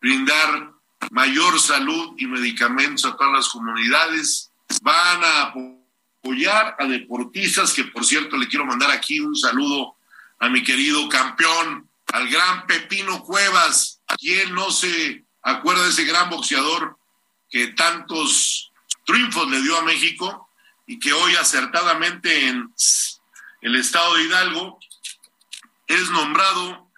brindar 0.01 0.76
mayor 1.11 1.59
salud 1.59 2.13
y 2.17 2.27
medicamentos 2.27 3.05
a 3.05 3.15
todas 3.15 3.33
las 3.33 3.49
comunidades, 3.49 4.51
van 4.81 5.23
a 5.23 5.41
apoyar 5.43 6.75
a 6.79 6.85
deportistas, 6.85 7.73
que 7.73 7.85
por 7.85 8.05
cierto 8.05 8.37
le 8.37 8.47
quiero 8.47 8.65
mandar 8.65 8.91
aquí 8.91 9.19
un 9.19 9.35
saludo 9.35 9.95
a 10.39 10.49
mi 10.49 10.63
querido 10.63 11.07
campeón, 11.09 11.89
al 12.13 12.29
gran 12.29 12.65
Pepino 12.67 13.23
Cuevas, 13.23 14.01
quien 14.17 14.53
no 14.53 14.71
se 14.71 15.25
acuerda 15.41 15.83
de 15.83 15.89
ese 15.89 16.05
gran 16.05 16.29
boxeador 16.29 16.97
que 17.49 17.67
tantos 17.67 18.71
triunfos 19.05 19.49
le 19.49 19.61
dio 19.61 19.77
a 19.77 19.83
México 19.83 20.49
y 20.85 20.99
que 20.99 21.13
hoy 21.13 21.35
acertadamente 21.35 22.47
en 22.47 22.73
el 23.61 23.75
estado 23.75 24.15
de 24.15 24.23
Hidalgo 24.23 24.79
es 25.87 26.09
nombrado 26.11 26.91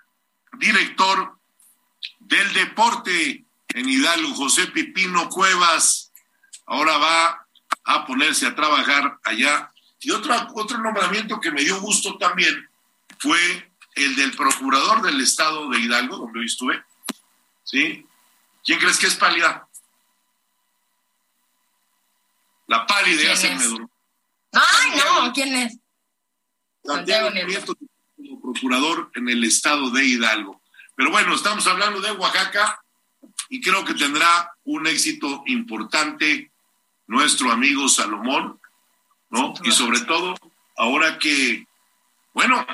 director 0.57 1.37
del 2.19 2.53
deporte 2.53 3.45
en 3.73 3.87
Hidalgo, 3.87 4.33
José 4.33 4.67
Pipino 4.67 5.29
Cuevas, 5.29 6.11
ahora 6.65 6.97
va 6.97 7.47
a 7.85 8.05
ponerse 8.05 8.47
a 8.47 8.55
trabajar 8.55 9.19
allá. 9.23 9.71
Y 9.99 10.11
otro, 10.11 10.35
otro 10.53 10.77
nombramiento 10.77 11.39
que 11.39 11.51
me 11.51 11.63
dio 11.63 11.79
gusto 11.81 12.17
también 12.17 12.69
fue 13.19 13.71
el 13.95 14.15
del 14.15 14.35
procurador 14.35 15.01
del 15.01 15.21
estado 15.21 15.69
de 15.69 15.79
Hidalgo, 15.79 16.17
donde 16.17 16.39
hoy 16.39 16.45
estuve. 16.45 16.83
¿Sí? 17.63 18.05
¿Quién 18.63 18.79
crees 18.79 18.97
que 18.97 19.07
es 19.07 19.15
pálida? 19.15 19.67
La 22.67 22.85
pálida 22.85 23.23
ya 23.23 23.35
se 23.35 23.55
me 23.55 23.63
duró. 23.63 23.89
Ay, 24.51 24.91
no, 24.95 25.33
¿quién 25.33 25.53
es? 25.55 25.77
Santiago 26.83 27.29
Nieto 27.31 27.75
como 28.15 28.41
procurador 28.41 29.11
en 29.15 29.29
el 29.29 29.43
estado 29.43 29.89
de 29.91 30.05
Hidalgo. 30.05 30.61
Pero 30.95 31.11
bueno, 31.11 31.33
estamos 31.33 31.65
hablando 31.67 32.01
de 32.01 32.11
Oaxaca 32.11 32.83
y 33.49 33.61
creo 33.61 33.83
que 33.83 33.95
tendrá 33.95 34.53
un 34.63 34.87
éxito 34.87 35.43
importante 35.47 36.51
nuestro 37.07 37.51
amigo 37.51 37.89
Salomón, 37.89 38.59
¿no? 39.29 39.53
Y 39.63 39.71
sobre 39.71 40.01
todo, 40.01 40.35
ahora 40.77 41.17
que, 41.17 41.65
bueno, 42.33 42.65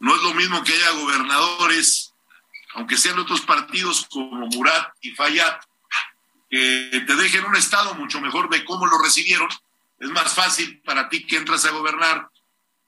no 0.00 0.14
es 0.14 0.22
lo 0.22 0.34
mismo 0.34 0.62
que 0.64 0.72
haya 0.72 0.90
gobernadores, 0.90 2.12
aunque 2.74 2.96
sean 2.96 3.18
otros 3.18 3.40
partidos 3.42 4.06
como 4.10 4.46
Murat 4.48 4.92
y 5.00 5.12
Fayad, 5.12 5.60
que 6.50 7.04
te 7.06 7.14
dejen 7.14 7.44
un 7.44 7.56
estado 7.56 7.94
mucho 7.94 8.20
mejor 8.20 8.48
de 8.50 8.64
cómo 8.64 8.86
lo 8.86 9.00
recibieron. 9.00 9.48
Es 9.98 10.10
más 10.10 10.34
fácil 10.34 10.80
para 10.80 11.08
ti 11.08 11.24
que 11.24 11.36
entras 11.36 11.64
a 11.64 11.70
gobernar 11.70 12.28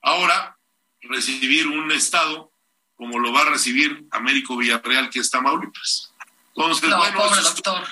ahora 0.01 0.57
recibir 1.01 1.67
un 1.67 1.91
estado 1.91 2.51
como 2.95 3.17
lo 3.17 3.33
va 3.33 3.41
a 3.41 3.49
recibir 3.49 4.05
Américo 4.11 4.55
Villarreal, 4.55 5.09
que 5.09 5.19
está 5.19 5.39
Tamaulipas. 5.39 6.10
Entonces, 6.55 6.89
No, 6.89 6.97
bueno, 6.97 7.41
doctor. 7.41 7.87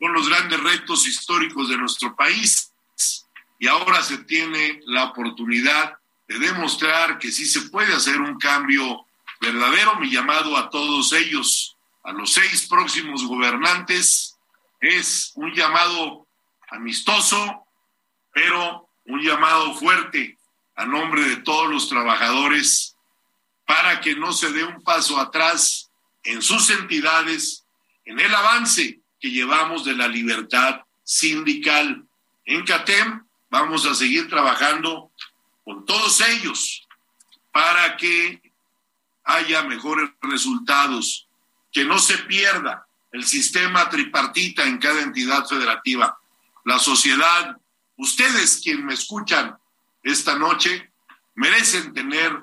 son 0.00 0.12
los 0.12 0.28
grandes 0.28 0.60
retos 0.60 1.06
históricos 1.06 1.68
de 1.68 1.76
nuestro 1.76 2.14
país 2.14 2.72
y 3.58 3.66
ahora 3.66 4.02
se 4.02 4.18
tiene 4.18 4.80
la 4.86 5.04
oportunidad 5.04 5.98
de 6.28 6.38
demostrar 6.38 7.18
que 7.18 7.32
sí 7.32 7.46
se 7.46 7.62
puede 7.62 7.92
hacer 7.94 8.20
un 8.20 8.38
cambio 8.38 9.06
verdadero. 9.40 9.96
Mi 9.96 10.10
llamado 10.10 10.56
a 10.56 10.70
todos 10.70 11.12
ellos, 11.12 11.76
a 12.04 12.12
los 12.12 12.32
seis 12.32 12.68
próximos 12.68 13.24
gobernantes, 13.24 14.36
es 14.80 15.32
un 15.34 15.52
llamado 15.52 16.26
amistoso, 16.70 17.66
pero 18.32 18.88
un 19.06 19.20
llamado 19.20 19.74
fuerte 19.74 20.38
a 20.76 20.84
nombre 20.84 21.22
de 21.22 21.36
todos 21.36 21.68
los 21.68 21.88
trabajadores 21.88 22.94
para 23.66 24.00
que 24.00 24.14
no 24.14 24.32
se 24.32 24.52
dé 24.52 24.62
un 24.62 24.80
paso 24.82 25.18
atrás 25.18 25.87
en 26.28 26.42
sus 26.42 26.68
entidades, 26.70 27.64
en 28.04 28.20
el 28.20 28.34
avance 28.34 29.00
que 29.18 29.30
llevamos 29.30 29.84
de 29.86 29.94
la 29.94 30.06
libertad 30.08 30.82
sindical. 31.02 32.04
En 32.44 32.64
CATEM 32.66 33.24
vamos 33.48 33.86
a 33.86 33.94
seguir 33.94 34.28
trabajando 34.28 35.10
con 35.64 35.86
todos 35.86 36.20
ellos 36.20 36.86
para 37.50 37.96
que 37.96 38.42
haya 39.24 39.62
mejores 39.62 40.10
resultados, 40.20 41.28
que 41.72 41.86
no 41.86 41.98
se 41.98 42.18
pierda 42.18 42.86
el 43.10 43.24
sistema 43.24 43.88
tripartita 43.88 44.64
en 44.64 44.76
cada 44.76 45.00
entidad 45.00 45.46
federativa. 45.46 46.18
La 46.64 46.78
sociedad, 46.78 47.56
ustedes 47.96 48.60
quienes 48.62 48.84
me 48.84 48.94
escuchan 48.94 49.56
esta 50.02 50.38
noche, 50.38 50.92
merecen 51.34 51.94
tener 51.94 52.38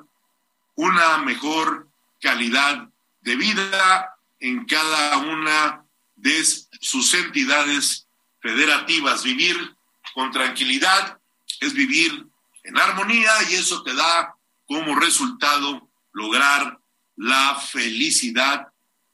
una 0.73 1.19
mejor 1.19 1.87
calidad 2.19 2.89
de 3.25 3.35
vida 3.35 4.15
en 4.39 4.65
cada 4.65 5.17
una 5.17 5.83
de 6.15 6.45
sus 6.79 7.13
entidades 7.15 8.07
federativas. 8.39 9.23
Vivir 9.23 9.75
con 10.13 10.31
tranquilidad 10.31 11.19
es 11.59 11.73
vivir 11.73 12.27
en 12.63 12.77
armonía 12.77 13.31
y 13.49 13.55
eso 13.55 13.83
te 13.83 13.93
da 13.93 14.35
como 14.67 14.95
resultado 14.95 15.89
lograr 16.13 16.79
la 17.15 17.55
felicidad 17.55 18.67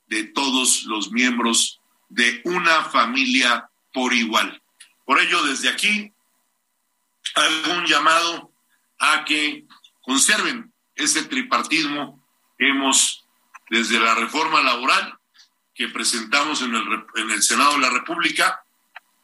de 0.08 0.26
todos 0.26 0.84
los 0.84 1.12
miembros 1.12 1.80
de 2.10 2.42
una 2.44 2.84
familia 2.84 3.70
por 3.94 4.14
igual. 4.14 4.62
Por 5.06 5.20
ello, 5.22 5.42
desde 5.44 5.70
aquí, 5.70 6.12
hago 7.36 7.74
un 7.78 7.86
llamado 7.86 8.52
a 9.00 9.24
que 9.24 9.66
conserven 10.02 10.74
ese 10.96 11.24
tripartismo 11.24 12.22
hemos, 12.62 13.21
desde 13.72 14.02
la 14.02 14.14
reforma 14.16 14.62
laboral 14.62 15.18
que 15.74 15.88
presentamos 15.88 16.62
en 16.62 16.76
el, 16.76 17.06
en 17.16 17.32
el 17.32 17.42
Senado 17.42 17.72
de 17.72 17.80
la 17.80 17.90
República, 17.90 18.66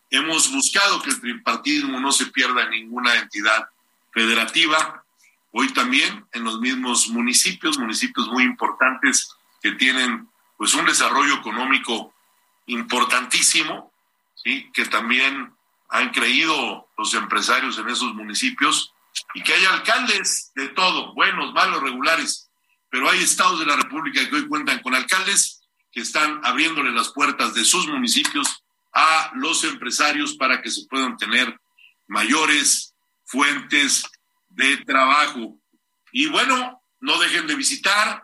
hemos 0.10 0.50
buscado 0.54 1.02
que 1.02 1.10
el 1.10 1.20
tripartismo 1.20 2.00
no 2.00 2.14
se 2.14 2.28
pierda 2.28 2.64
en 2.64 2.70
ninguna 2.70 3.14
entidad 3.16 3.68
federativa. 4.14 5.04
Hoy 5.52 5.74
también 5.74 6.26
en 6.32 6.46
los 6.46 6.62
mismos 6.62 7.10
municipios, 7.10 7.78
municipios 7.78 8.30
muy 8.30 8.44
importantes 8.44 9.36
que 9.62 9.72
tienen 9.74 10.30
pues 10.58 10.74
un 10.76 10.86
desarrollo 10.86 11.36
económico 11.36 12.14
importantísimo, 12.68 13.92
¿sí? 14.34 14.72
que 14.74 14.86
también 14.86 15.54
han 15.90 16.12
creído 16.12 16.88
los 16.98 17.14
empresarios 17.16 17.78
en 17.80 17.90
esos 17.90 18.16
municipios 18.16 18.94
y 19.34 19.44
que 19.44 19.54
hay 19.54 19.66
alcaldes 19.66 20.54
de 20.56 20.70
todo, 20.70 21.14
buenos, 21.16 21.54
malos, 21.54 21.84
regulares, 21.84 22.47
pero 22.90 23.10
hay 23.10 23.20
estados 23.24 23.60
de 23.60 23.66
la 23.66 23.76
República 23.76 24.28
que 24.30 24.36
hoy 24.36 24.48
cuentan 24.48 24.80
con 24.80 24.96
alcaldes 24.96 25.62
que 25.92 26.02
están 26.02 26.42
abriéndole 26.44 26.92
las 26.92 27.10
puertas 27.10 27.54
de 27.54 27.66
sus 27.66 27.88
municipios 27.88 28.64
a 28.94 29.32
los 29.36 29.64
empresarios 29.64 30.36
para 30.36 30.62
que 30.62 30.72
se 30.72 30.86
puedan 30.88 31.18
tener 31.18 31.60
mayores 32.08 32.94
fuentes 33.26 34.04
de 34.50 34.78
trabajo. 34.78 35.60
Y 36.12 36.28
bueno, 36.28 36.82
no 37.00 37.20
dejen 37.20 37.48
de 37.48 37.56
visitar 37.56 38.24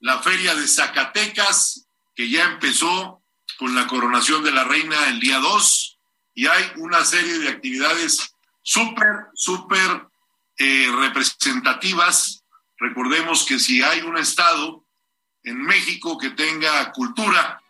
la 0.00 0.20
feria 0.20 0.54
de 0.54 0.66
Zacatecas, 0.66 1.86
que 2.14 2.28
ya 2.28 2.44
empezó 2.44 3.22
con 3.58 3.74
la 3.74 3.86
coronación 3.86 4.42
de 4.44 4.52
la 4.52 4.64
reina 4.64 5.08
el 5.08 5.20
día 5.20 5.38
2, 5.38 5.98
y 6.34 6.46
hay 6.46 6.72
una 6.76 7.04
serie 7.04 7.38
de 7.38 7.48
actividades 7.48 8.34
súper, 8.62 9.26
súper 9.34 10.08
eh, 10.58 10.88
representativas. 10.96 12.43
Recordemos 12.78 13.44
que 13.44 13.58
si 13.58 13.82
hay 13.82 14.00
un 14.00 14.18
estado 14.18 14.84
en 15.42 15.62
México 15.62 16.18
que 16.18 16.30
tenga 16.30 16.90
cultura, 16.92 17.62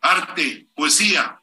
arte, 0.00 0.66
poesía, 0.74 1.40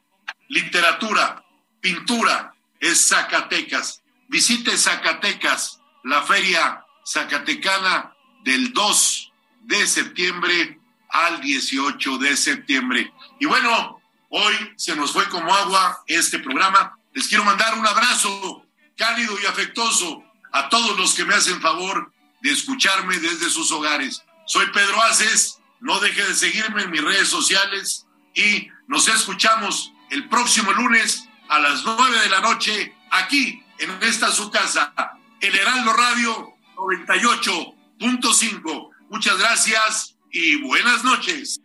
literatura, 0.50 1.44
pintura, 1.80 2.54
es 2.80 3.08
Zacatecas. 3.08 4.02
visite 4.28 4.78
Zacatecas, 4.78 5.82
la 6.04 6.22
feria 6.24 6.86
zacatecana 7.06 8.14
del 8.44 8.74
2 8.74 9.32
de 9.62 9.88
septiembre 9.88 10.80
al 11.10 11.42
18 11.42 12.18
de 12.18 12.38
septiembre. 12.38 13.12
Y 13.40 13.46
bueno, 13.46 14.02
hoy 14.30 14.54
se 14.76 14.96
nos 14.96 15.12
fue 15.12 15.28
como 15.30 15.54
agua 15.54 16.04
este 16.08 16.40
programa. 16.40 16.98
Les 17.14 17.28
quiero 17.28 17.44
mandar 17.44 17.78
un 17.78 17.86
abrazo 17.86 18.66
cálido 18.96 19.36
y 19.42 19.46
afectuoso 19.46 20.24
a 20.52 20.70
todos 20.70 20.98
los 20.98 21.14
que 21.14 21.26
me 21.26 21.36
hacen 21.36 21.62
favor 21.62 22.12
de 22.42 22.52
escucharme 22.52 23.18
desde 23.20 23.50
sus 23.50 23.72
hogares. 23.72 24.24
Soy 24.46 24.66
Pedro 24.74 25.02
Aces, 25.04 25.60
no 25.80 26.00
deje 26.00 26.24
de 26.24 26.36
seguirme 26.36 26.84
en 26.84 26.92
mis 26.92 27.04
redes 27.04 27.28
sociales 27.28 28.06
y 28.34 28.70
nos 28.88 29.08
escuchamos 29.08 29.92
el 30.10 30.28
próximo 30.30 30.72
lunes 30.74 31.26
a 31.50 31.60
las 31.60 31.84
nueve 31.84 32.20
de 32.20 32.30
la 32.30 32.42
noche 32.42 32.96
aquí 33.12 33.64
en 33.80 33.92
esta 34.04 34.32
su 34.32 34.52
casa, 34.52 34.94
el 35.42 35.56
Heraldo 35.56 35.94
Radio 35.94 36.54
98.5. 36.76 38.90
Muchas 39.10 39.38
gracias 39.38 40.16
y 40.32 40.62
buenas 40.62 41.04
noches. 41.04 41.60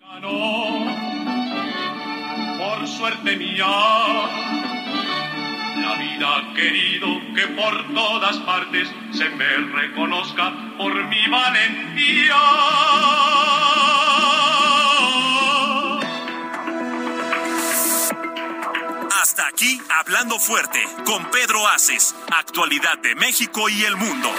Por 2.59 2.89
suerte 2.89 3.37
mía, 3.37 3.67
vida 5.93 6.53
querido 6.55 7.21
que 7.35 7.47
por 7.49 7.95
todas 7.95 8.37
partes 8.39 8.89
se 9.13 9.29
me 9.31 9.57
reconozca 9.57 10.53
por 10.77 10.95
mi 11.05 11.27
valentía. 11.29 12.37
Hasta 19.21 19.47
aquí, 19.47 19.81
hablando 20.01 20.39
fuerte, 20.39 20.81
con 21.05 21.31
Pedro 21.31 21.67
Aces, 21.69 22.15
actualidad 22.31 22.99
de 22.99 23.15
México 23.15 23.69
y 23.69 23.85
el 23.85 23.97
mundo. 23.97 24.31